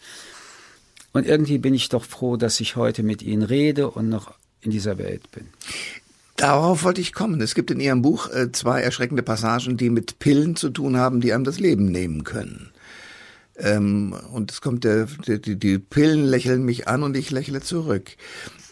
[1.16, 4.70] Und irgendwie bin ich doch froh, dass ich heute mit Ihnen rede und noch in
[4.70, 5.46] dieser Welt bin.
[6.36, 7.40] Darauf wollte ich kommen.
[7.40, 11.22] Es gibt in Ihrem Buch äh, zwei erschreckende Passagen, die mit Pillen zu tun haben,
[11.22, 12.70] die einem das Leben nehmen können.
[13.56, 18.10] Ähm, und es kommt der, die, die Pillen lächeln mich an und ich lächle zurück.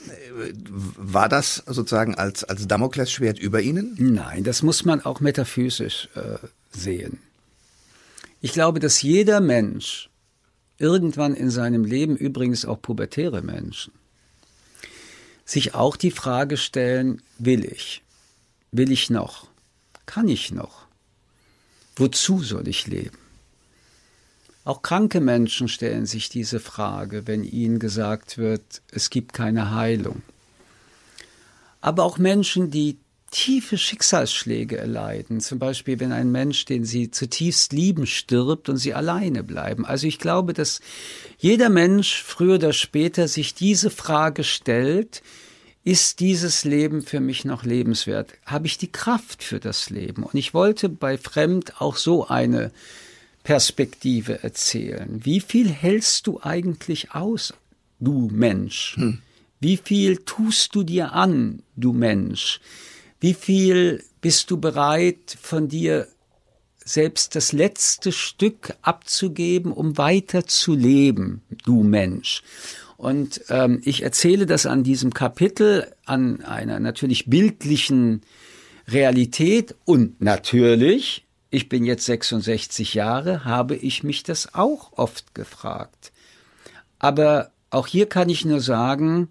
[0.06, 0.52] Äh,
[0.98, 3.96] war das sozusagen als, als Damoklesschwert über Ihnen?
[3.98, 7.20] Nein, das muss man auch metaphysisch äh, sehen.
[8.42, 10.10] Ich glaube, dass jeder Mensch
[10.78, 13.92] irgendwann in seinem Leben, übrigens auch pubertäre Menschen,
[15.44, 18.02] sich auch die Frage stellen, will ich?
[18.72, 19.48] Will ich noch?
[20.06, 20.86] Kann ich noch?
[21.96, 23.18] Wozu soll ich leben?
[24.64, 30.22] Auch kranke Menschen stellen sich diese Frage, wenn ihnen gesagt wird, es gibt keine Heilung.
[31.82, 32.96] Aber auch Menschen, die
[33.34, 35.40] tiefe Schicksalsschläge erleiden.
[35.40, 39.84] Zum Beispiel, wenn ein Mensch, den sie zutiefst lieben, stirbt und sie alleine bleiben.
[39.84, 40.80] Also ich glaube, dass
[41.38, 45.20] jeder Mensch früher oder später sich diese Frage stellt,
[45.82, 48.34] ist dieses Leben für mich noch lebenswert?
[48.46, 50.22] Habe ich die Kraft für das Leben?
[50.22, 52.70] Und ich wollte bei Fremd auch so eine
[53.42, 55.20] Perspektive erzählen.
[55.24, 57.52] Wie viel hältst du eigentlich aus,
[57.98, 58.94] du Mensch?
[58.96, 59.18] Hm.
[59.58, 62.60] Wie viel tust du dir an, du Mensch?
[63.24, 66.08] Wie viel bist du bereit, von dir
[66.84, 72.42] selbst das letzte Stück abzugeben, um weiter zu leben, du Mensch?
[72.98, 78.20] Und ähm, ich erzähle das an diesem Kapitel, an einer natürlich bildlichen
[78.88, 86.12] Realität und natürlich, ich bin jetzt 66 Jahre, habe ich mich das auch oft gefragt.
[86.98, 89.28] Aber auch hier kann ich nur sagen,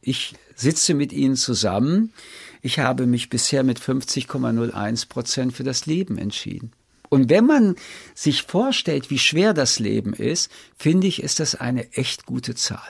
[0.00, 2.14] ich sitze mit Ihnen zusammen.
[2.62, 6.72] Ich habe mich bisher mit 50,01 Prozent für das Leben entschieden.
[7.08, 7.76] Und wenn man
[8.14, 12.80] sich vorstellt, wie schwer das Leben ist, finde ich, ist das eine echt gute Zahl.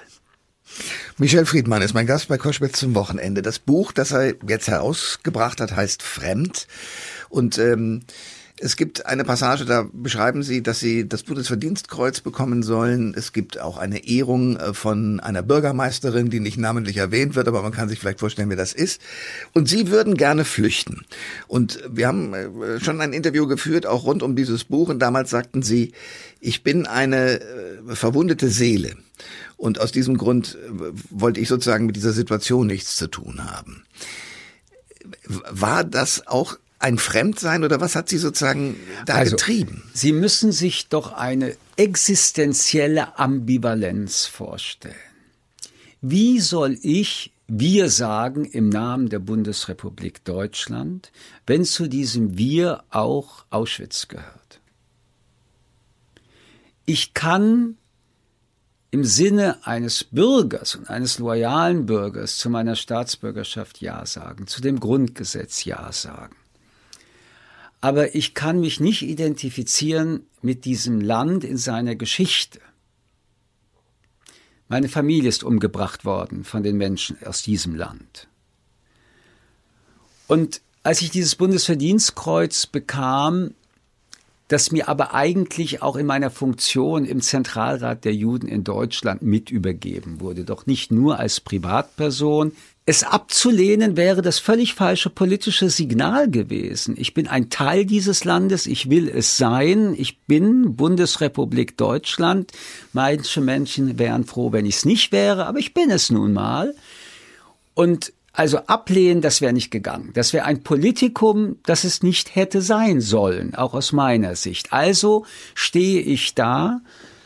[1.17, 3.43] Michel Friedmann ist mein Gast bei Koschwitz zum Wochenende.
[3.43, 6.67] Das Buch, das er jetzt herausgebracht hat, heißt Fremd.
[7.29, 8.03] Und ähm,
[8.61, 13.15] es gibt eine Passage, da beschreiben Sie, dass Sie das Bundesverdienstkreuz bekommen sollen.
[13.17, 17.63] Es gibt auch eine Ehrung äh, von einer Bürgermeisterin, die nicht namentlich erwähnt wird, aber
[17.63, 19.01] man kann sich vielleicht vorstellen, wer das ist.
[19.55, 21.05] Und Sie würden gerne flüchten.
[21.47, 24.89] Und wir haben äh, schon ein Interview geführt, auch rund um dieses Buch.
[24.89, 25.93] Und damals sagten Sie,
[26.41, 28.97] ich bin eine äh, verwundete Seele.
[29.57, 30.57] Und aus diesem Grund
[31.11, 33.83] wollte ich sozusagen mit dieser Situation nichts zu tun haben.
[35.27, 39.83] War das auch ein Fremdsein oder was hat Sie sozusagen da also, getrieben?
[39.95, 44.95] Sie müssen sich doch eine existenzielle Ambivalenz vorstellen.
[46.01, 51.11] Wie soll ich wir sagen im Namen der Bundesrepublik Deutschland,
[51.47, 54.61] wenn zu diesem Wir auch Auschwitz gehört?
[56.85, 57.77] Ich kann
[58.91, 64.79] im Sinne eines Bürgers und eines loyalen Bürgers zu meiner Staatsbürgerschaft Ja sagen, zu dem
[64.81, 66.37] Grundgesetz Ja sagen.
[67.81, 72.61] Aber ich kann mich nicht identifizieren mit diesem Land in seiner Geschichte.
[74.69, 78.29] Meine Familie ist umgebracht worden von den Menschen aus diesem Land.
[80.27, 83.55] Und als ich dieses Bundesverdienstkreuz bekam,
[84.49, 89.51] das mir aber eigentlich auch in meiner Funktion im Zentralrat der Juden in Deutschland mit
[89.51, 92.53] übergeben wurde, doch nicht nur als Privatperson.
[92.91, 96.95] Es abzulehnen wäre das völlig falsche politische Signal gewesen.
[96.97, 102.51] Ich bin ein Teil dieses Landes, ich will es sein, ich bin Bundesrepublik Deutschland.
[102.95, 106.75] Manche Menschen wären froh, wenn ich es nicht wäre, aber ich bin es nun mal.
[107.75, 110.13] Und also ablehnen, das wäre nicht gegangen.
[110.15, 114.73] Das wäre ein Politikum, das es nicht hätte sein sollen, auch aus meiner Sicht.
[114.73, 116.81] Also stehe ich da,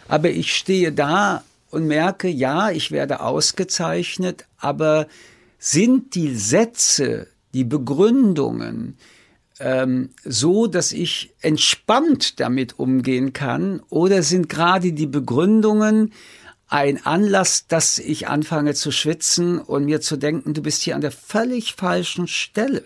[0.09, 5.07] aber ich stehe da und merke, ja, ich werde ausgezeichnet, aber
[5.65, 8.99] sind die Sätze, die Begründungen
[9.61, 16.13] ähm, so, dass ich entspannt damit umgehen kann, oder sind gerade die Begründungen,
[16.67, 21.01] ein Anlass, dass ich anfange zu schwitzen und mir zu denken, du bist hier an
[21.01, 22.83] der völlig falschen Stelle.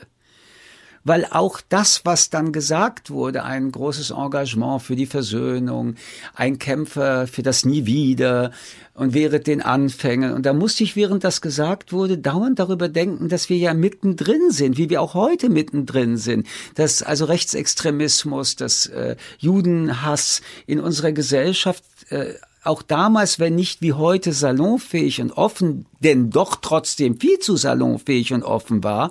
[1.06, 5.94] Weil auch das, was dann gesagt wurde, ein großes Engagement für die Versöhnung,
[6.34, 8.50] ein Kämpfer für das Nie wieder
[8.92, 10.32] und während den Anfängen.
[10.32, 14.50] Und da musste ich, während das gesagt wurde, dauernd darüber denken, dass wir ja mittendrin
[14.50, 16.48] sind, wie wir auch heute mittendrin sind.
[16.74, 22.34] Dass also Rechtsextremismus, dass äh, Judenhass in unserer Gesellschaft äh,
[22.66, 28.32] auch damals, wenn nicht wie heute salonfähig und offen, denn doch trotzdem viel zu salonfähig
[28.32, 29.10] und offen war.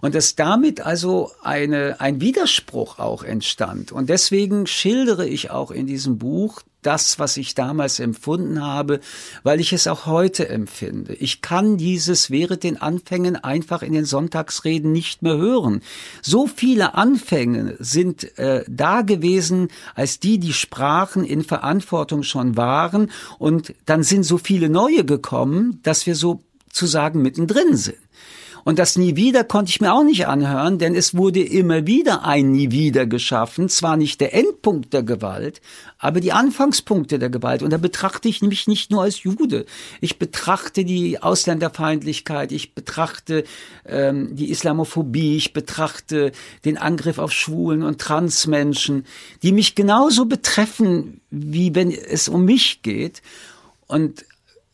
[0.00, 3.92] Und dass damit also eine, ein Widerspruch auch entstand.
[3.92, 9.00] Und deswegen schildere ich auch in diesem Buch das, was ich damals empfunden habe,
[9.42, 11.14] weil ich es auch heute empfinde.
[11.14, 15.82] Ich kann dieses während den Anfängen einfach in den Sonntagsreden nicht mehr hören.
[16.20, 23.10] So viele Anfänge sind äh, da gewesen, als die, die sprachen, in Verantwortung schon waren.
[23.38, 27.98] Und dann sind so viele neue gekommen, dass wir sozusagen mittendrin sind.
[28.64, 32.24] Und das Nie wieder konnte ich mir auch nicht anhören, denn es wurde immer wieder
[32.24, 33.68] ein Nie wieder geschaffen.
[33.68, 35.60] Zwar nicht der Endpunkt der Gewalt,
[35.98, 37.62] aber die Anfangspunkte der Gewalt.
[37.62, 39.66] Und da betrachte ich mich nicht nur als Jude.
[40.00, 43.44] Ich betrachte die Ausländerfeindlichkeit, ich betrachte
[43.84, 46.32] ähm, die Islamophobie, ich betrachte
[46.64, 49.06] den Angriff auf Schwulen und Transmenschen,
[49.42, 53.22] die mich genauso betreffen, wie wenn es um mich geht.
[53.88, 54.24] Und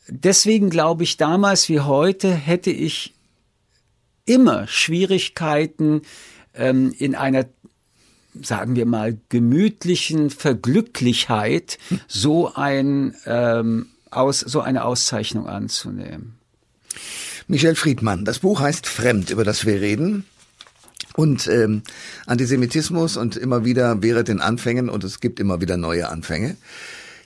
[0.09, 3.15] deswegen glaube ich, damals wie heute hätte ich
[4.29, 6.03] immer Schwierigkeiten
[6.55, 7.47] ähm, in einer
[8.41, 16.39] sagen wir mal, gemütlichen Verglücklichkeit so ein ähm, aus, so eine Auszeichnung anzunehmen.
[17.47, 20.25] Michel Friedmann, das Buch heißt Fremd, über das wir reden.
[21.15, 21.83] Und ähm,
[22.27, 26.57] Antisemitismus und immer wieder wäre den Anfängen und es gibt immer wieder neue Anfänge.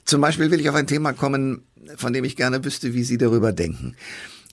[0.05, 1.63] Zum Beispiel will ich auf ein Thema kommen,
[1.97, 3.95] von dem ich gerne wüsste, wie Sie darüber denken.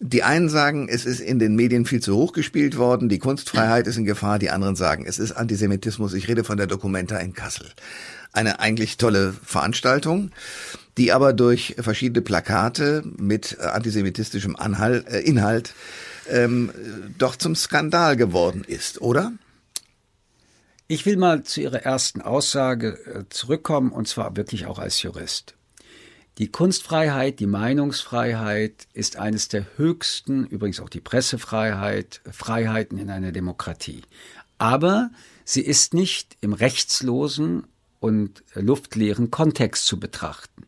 [0.03, 3.87] Die einen sagen, es ist in den Medien viel zu hoch gespielt worden, die Kunstfreiheit
[3.87, 6.15] ist in Gefahr, die anderen sagen, es ist Antisemitismus.
[6.15, 7.67] Ich rede von der Documenta in Kassel.
[8.33, 10.31] Eine eigentlich tolle Veranstaltung,
[10.97, 15.75] die aber durch verschiedene Plakate mit antisemitistischem Anhalt, äh, Inhalt
[16.31, 16.71] ähm,
[17.19, 19.33] doch zum Skandal geworden ist, oder?
[20.89, 25.57] Ich will mal zu Ihrer ersten Aussage äh, zurückkommen, und zwar wirklich auch als Jurist.
[26.41, 33.31] Die Kunstfreiheit, die Meinungsfreiheit ist eines der höchsten, übrigens auch die Pressefreiheit, Freiheiten in einer
[33.31, 34.01] Demokratie.
[34.57, 35.11] Aber
[35.45, 37.67] sie ist nicht im rechtslosen
[37.99, 40.65] und luftleeren Kontext zu betrachten.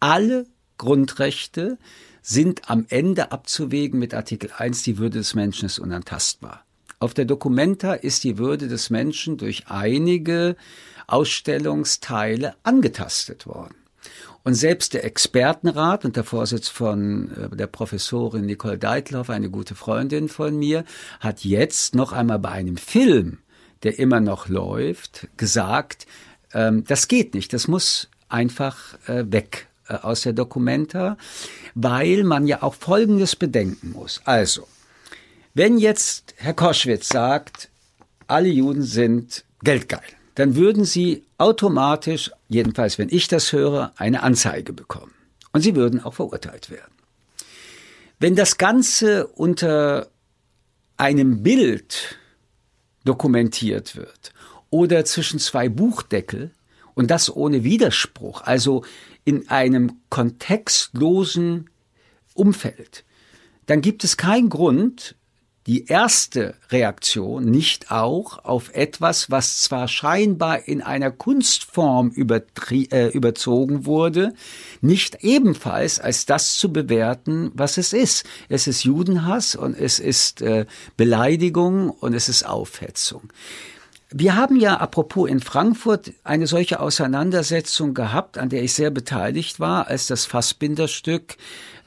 [0.00, 0.44] Alle
[0.76, 1.78] Grundrechte
[2.20, 6.66] sind am Ende abzuwägen mit Artikel 1, die Würde des Menschen ist unantastbar.
[6.98, 10.56] Auf der Documenta ist die Würde des Menschen durch einige
[11.06, 13.85] Ausstellungsteile angetastet worden.
[14.46, 19.74] Und selbst der Expertenrat und der Vorsitz von äh, der Professorin Nicole Deitloff, eine gute
[19.74, 20.84] Freundin von mir,
[21.18, 23.38] hat jetzt noch einmal bei einem Film,
[23.82, 26.06] der immer noch läuft, gesagt,
[26.54, 31.16] ähm, das geht nicht, das muss einfach äh, weg äh, aus der Dokumenta,
[31.74, 34.20] weil man ja auch Folgendes bedenken muss.
[34.26, 34.68] Also,
[35.54, 37.68] wenn jetzt Herr Koschwitz sagt,
[38.28, 44.72] alle Juden sind geldgeil, dann würden Sie automatisch, jedenfalls wenn ich das höre, eine Anzeige
[44.72, 45.12] bekommen.
[45.52, 46.92] Und Sie würden auch verurteilt werden.
[48.20, 50.08] Wenn das Ganze unter
[50.96, 52.16] einem Bild
[53.04, 54.32] dokumentiert wird
[54.70, 56.52] oder zwischen zwei Buchdeckel
[56.94, 58.82] Und das ohne Widerspruch, also
[59.26, 61.68] in einem kontextlosen
[62.32, 63.04] Umfeld.
[63.66, 65.14] Dann gibt es keinen Grund,
[65.66, 73.84] die erste Reaktion nicht auch auf etwas, was zwar scheinbar in einer Kunstform äh, überzogen
[73.84, 74.32] wurde,
[74.80, 78.24] nicht ebenfalls als das zu bewerten, was es ist.
[78.48, 83.32] Es ist Judenhass und es ist äh, Beleidigung und es ist Aufhetzung.
[84.10, 89.58] Wir haben ja apropos in Frankfurt eine solche Auseinandersetzung gehabt, an der ich sehr beteiligt
[89.58, 91.36] war, als das Fassbinderstück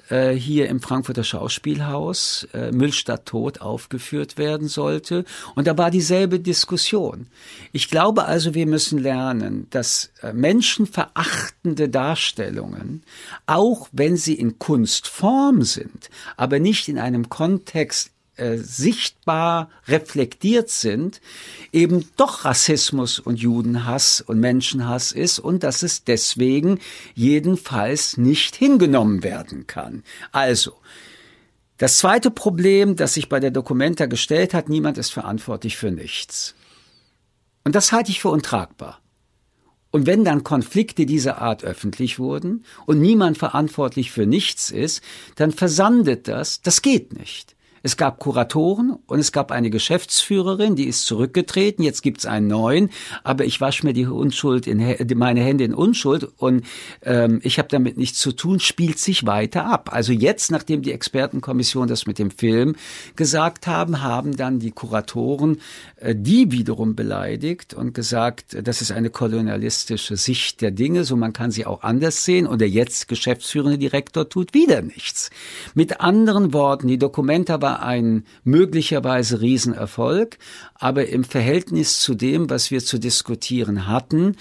[0.10, 5.26] äh, hier im Frankfurter Schauspielhaus äh, Müllstadt tot aufgeführt werden sollte.
[5.55, 7.28] Und da war dieselbe Diskussion.
[7.72, 13.03] Ich glaube also, wir müssen lernen, dass äh, menschenverachtende Darstellungen,
[13.45, 21.21] auch wenn sie in Kunstform sind, aber nicht in einem Kontext äh, sichtbar reflektiert sind,
[21.71, 26.79] eben doch Rassismus und Judenhass und Menschenhass ist und dass es deswegen
[27.15, 30.03] jedenfalls nicht hingenommen werden kann.
[30.31, 30.73] Also,
[31.77, 36.55] das zweite Problem, das sich bei der Documenta gestellt hat, niemand ist verantwortlich für nichts.
[37.63, 38.99] Und das halte ich für untragbar.
[39.91, 45.01] Und wenn dann Konflikte dieser Art öffentlich wurden und niemand verantwortlich für nichts ist,
[45.35, 47.55] dann versandet das, das geht nicht.
[47.84, 51.84] Es gab Kuratoren und es gab eine Geschäftsführerin, die ist zurückgetreten.
[51.84, 52.89] Jetzt gibt's einen neuen,
[53.23, 56.65] aber ich wasche mir die Unschuld in meine Hände in Unschuld und
[57.03, 58.59] ähm, ich habe damit nichts zu tun.
[58.59, 59.89] Spielt sich weiter ab.
[59.93, 62.75] Also jetzt, nachdem die Expertenkommission das mit dem Film
[63.15, 65.59] gesagt haben, haben dann die Kuratoren
[65.97, 71.34] äh, die wiederum beleidigt und gesagt, das ist eine kolonialistische Sicht der Dinge, so man
[71.34, 72.47] kann sie auch anders sehen.
[72.47, 75.30] Und der jetzt geschäftsführende Direktor tut wieder nichts.
[75.73, 80.38] Mit anderen Worten, die Dokumenta war war ein möglicherweise Riesenerfolg,
[80.74, 84.36] aber im Verhältnis zu dem, was wir zu diskutieren hatten,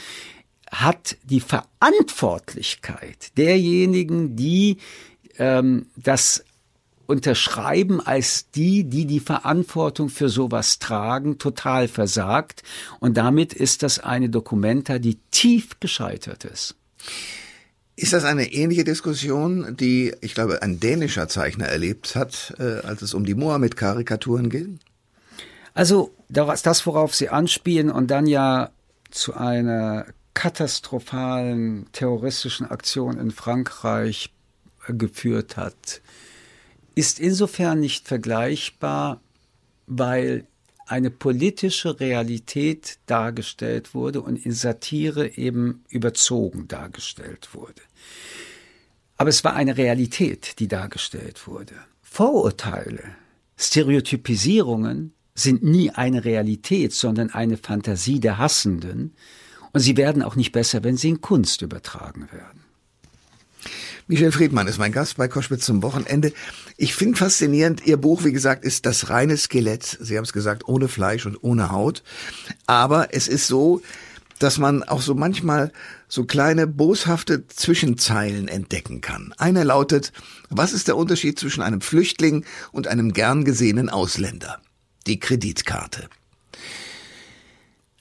[0.71, 4.79] hat die Verantwortlichkeit derjenigen, die
[5.39, 6.45] ähm, das
[7.07, 12.63] unterschreiben als die, die die Verantwortung für sowas tragen, total versagt.
[13.01, 16.77] Und damit ist das eine Dokumenta, die tief gescheitert ist.
[17.99, 23.03] Ist das eine ähnliche Diskussion, die, ich glaube, ein dänischer Zeichner erlebt hat, äh, als
[23.03, 24.79] es um die Mohammed-Karikaturen ging?
[25.75, 28.71] Also das, worauf Sie anspielen und dann ja
[29.11, 34.31] zu einer katastrophalen terroristischen Aktion in Frankreich
[34.87, 36.01] geführt hat,
[36.95, 39.21] ist insofern nicht vergleichbar,
[39.89, 40.47] weil
[40.91, 47.83] eine politische Realität dargestellt wurde und in Satire eben überzogen dargestellt wurde.
[49.17, 51.75] Aber es war eine Realität, die dargestellt wurde.
[52.03, 53.03] Vorurteile,
[53.57, 59.15] Stereotypisierungen sind nie eine Realität, sondern eine Fantasie der Hassenden.
[59.73, 62.68] Und sie werden auch nicht besser, wenn sie in Kunst übertragen werden.
[64.11, 66.33] Michel Friedmann ist mein Gast bei Koschwitz zum Wochenende.
[66.79, 69.99] Ich finde faszinierend, Ihr Buch, wie gesagt, ist das reine Skelett.
[70.01, 72.03] Sie haben es gesagt, ohne Fleisch und ohne Haut.
[72.67, 73.83] Aber es ist so,
[74.39, 75.73] dass man auch so manchmal
[76.09, 79.35] so kleine boshafte Zwischenzeilen entdecken kann.
[79.37, 80.15] Eine lautet,
[80.49, 84.63] was ist der Unterschied zwischen einem Flüchtling und einem gern gesehenen Ausländer?
[85.07, 86.09] Die Kreditkarte.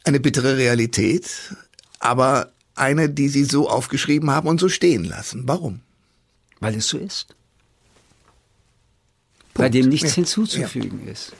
[0.05, 1.53] Eine bittere Realität,
[1.99, 5.43] aber eine, die Sie so aufgeschrieben haben und so stehen lassen.
[5.47, 5.81] Warum?
[6.59, 7.35] Weil es so ist.
[9.53, 9.55] Punkt.
[9.55, 10.15] Bei dem nichts ja.
[10.15, 11.11] hinzuzufügen ja.
[11.11, 11.33] ist.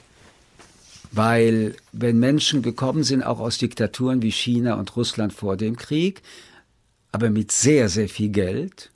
[1.10, 6.22] Weil wenn Menschen gekommen sind, auch aus Diktaturen wie China und Russland vor dem Krieg,
[7.12, 8.90] aber mit sehr, sehr viel Geld,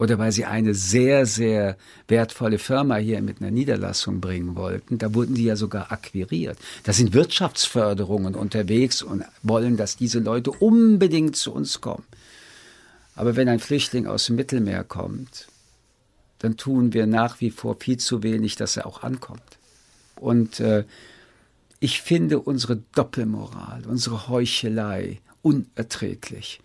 [0.00, 1.76] oder weil sie eine sehr, sehr
[2.08, 6.58] wertvolle Firma hier mit einer Niederlassung bringen wollten, da wurden die ja sogar akquiriert.
[6.84, 12.04] Da sind Wirtschaftsförderungen unterwegs und wollen, dass diese Leute unbedingt zu uns kommen.
[13.14, 15.48] Aber wenn ein Flüchtling aus dem Mittelmeer kommt,
[16.38, 19.58] dann tun wir nach wie vor viel zu wenig, dass er auch ankommt.
[20.16, 20.84] Und äh,
[21.80, 26.60] ich finde unsere Doppelmoral, unsere Heuchelei unerträglich.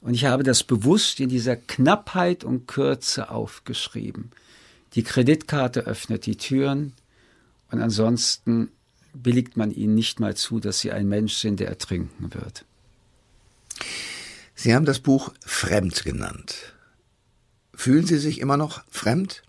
[0.00, 4.30] Und ich habe das bewusst in dieser Knappheit und Kürze aufgeschrieben.
[4.94, 6.92] Die Kreditkarte öffnet die Türen
[7.70, 8.70] und ansonsten
[9.12, 12.64] billigt man ihnen nicht mal zu, dass sie ein Mensch sind, der ertrinken wird.
[14.60, 16.74] Sie haben das Buch Fremd genannt.
[17.74, 19.44] Fühlen Sie sich immer noch fremd?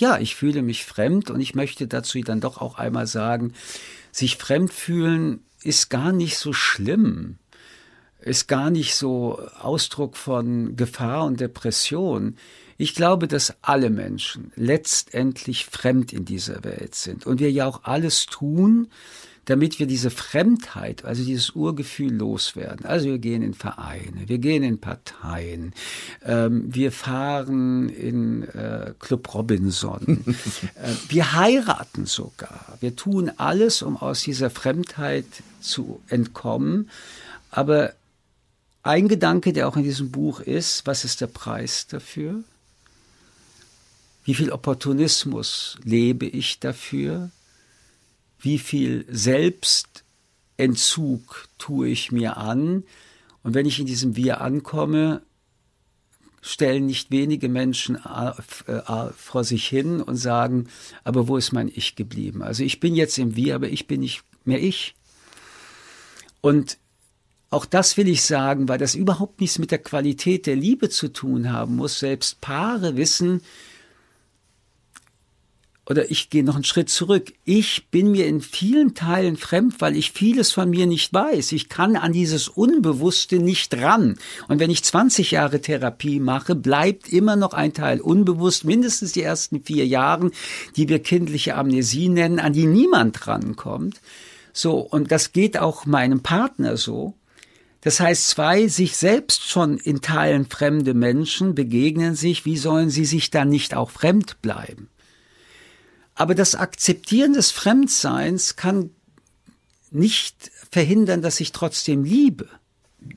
[0.00, 3.52] Ja, ich fühle mich fremd und ich möchte dazu dann doch auch einmal sagen,
[4.10, 7.38] sich fremd fühlen ist gar nicht so schlimm,
[8.20, 12.36] ist gar nicht so Ausdruck von Gefahr und Depression.
[12.78, 17.84] Ich glaube, dass alle Menschen letztendlich fremd in dieser Welt sind und wir ja auch
[17.84, 18.88] alles tun,
[19.48, 22.84] damit wir diese Fremdheit, also dieses Urgefühl loswerden.
[22.84, 25.72] Also wir gehen in Vereine, wir gehen in Parteien,
[26.22, 30.22] ähm, wir fahren in äh, Club Robinson,
[30.74, 32.76] äh, wir heiraten sogar.
[32.80, 35.24] Wir tun alles, um aus dieser Fremdheit
[35.60, 36.90] zu entkommen.
[37.50, 37.94] Aber
[38.82, 42.44] ein Gedanke, der auch in diesem Buch ist, was ist der Preis dafür?
[44.24, 47.30] Wie viel Opportunismus lebe ich dafür?
[48.38, 52.84] Wie viel Selbstentzug tue ich mir an?
[53.42, 55.22] Und wenn ich in diesem Wir ankomme,
[56.40, 58.32] stellen nicht wenige Menschen äh,
[59.16, 60.68] vor sich hin und sagen,
[61.04, 62.42] aber wo ist mein Ich geblieben?
[62.42, 64.94] Also ich bin jetzt im Wir, aber ich bin nicht mehr ich.
[66.40, 66.78] Und
[67.50, 71.08] auch das will ich sagen, weil das überhaupt nichts mit der Qualität der Liebe zu
[71.08, 71.98] tun haben muss.
[71.98, 73.42] Selbst Paare wissen,
[75.88, 77.32] oder ich gehe noch einen Schritt zurück.
[77.44, 81.52] Ich bin mir in vielen Teilen fremd, weil ich vieles von mir nicht weiß.
[81.52, 84.16] Ich kann an dieses Unbewusste nicht ran.
[84.48, 89.22] Und wenn ich 20 Jahre Therapie mache, bleibt immer noch ein Teil unbewusst, mindestens die
[89.22, 90.32] ersten vier Jahren,
[90.76, 94.00] die wir kindliche Amnesie nennen, an die niemand rankommt.
[94.52, 97.14] So, und das geht auch meinem Partner so.
[97.80, 103.06] Das heißt, zwei sich selbst schon in Teilen fremde Menschen begegnen sich, wie sollen sie
[103.06, 104.88] sich dann nicht auch fremd bleiben?
[106.18, 108.90] Aber das Akzeptieren des Fremdseins kann
[109.92, 112.48] nicht verhindern, dass ich trotzdem liebe.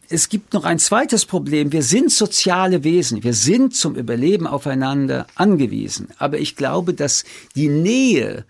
[0.08, 1.72] Es gibt noch ein zweites Problem.
[1.72, 3.24] Wir sind soziale Wesen.
[3.24, 6.10] Wir sind zum Überleben aufeinander angewiesen.
[6.20, 7.24] Aber ich glaube, dass
[7.56, 8.46] die Nähe,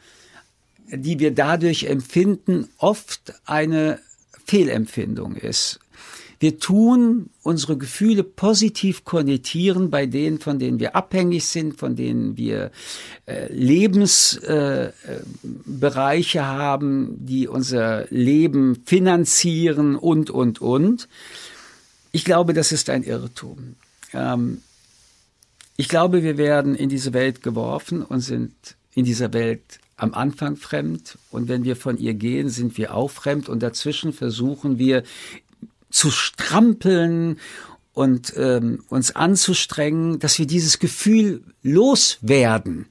[0.92, 4.00] die wir dadurch empfinden, oft eine
[4.46, 5.80] Fehlempfindung ist.
[6.42, 12.36] Wir tun unsere Gefühle positiv konnotieren bei denen, von denen wir abhängig sind, von denen
[12.36, 12.72] wir
[13.28, 21.08] äh, Lebensbereiche äh, haben, die unser Leben finanzieren und, und, und.
[22.12, 23.76] Ich glaube, das ist ein Irrtum.
[24.12, 24.64] Ähm,
[25.78, 28.56] ich glaube, wir werden in diese Welt geworfen und sind
[28.96, 33.12] in dieser Welt am Anfang fremd und wenn wir von ihr gehen, sind wir auch
[33.12, 35.04] fremd und dazwischen versuchen wir
[35.92, 37.40] zu strampeln
[37.94, 42.88] und ähm, uns anzustrengen, dass wir dieses Gefühl loswerden.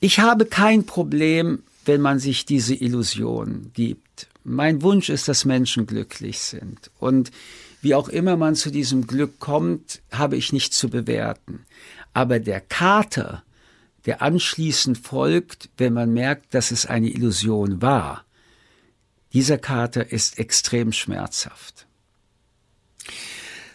[0.00, 4.28] Ich habe kein Problem, wenn man sich diese Illusion gibt.
[4.44, 6.90] Mein Wunsch ist, dass Menschen glücklich sind.
[6.98, 7.30] Und
[7.80, 11.64] wie auch immer man zu diesem Glück kommt, habe ich nicht zu bewerten.
[12.12, 13.42] Aber der Kater,
[14.06, 18.24] der anschließend folgt, wenn man merkt, dass es eine Illusion war,
[19.34, 21.86] dieser Kater ist extrem schmerzhaft.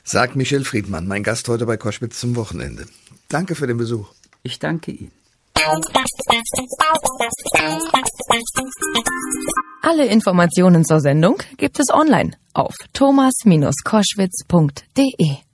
[0.04, 2.88] Sagt Michel Friedmann, mein Gast heute bei Koschwitz zum Wochenende.
[3.28, 4.12] Danke für den Besuch.
[4.42, 5.12] Ich danke Ihnen.
[9.82, 15.49] Alle Informationen zur Sendung gibt es online auf thomas-koschwitz.de.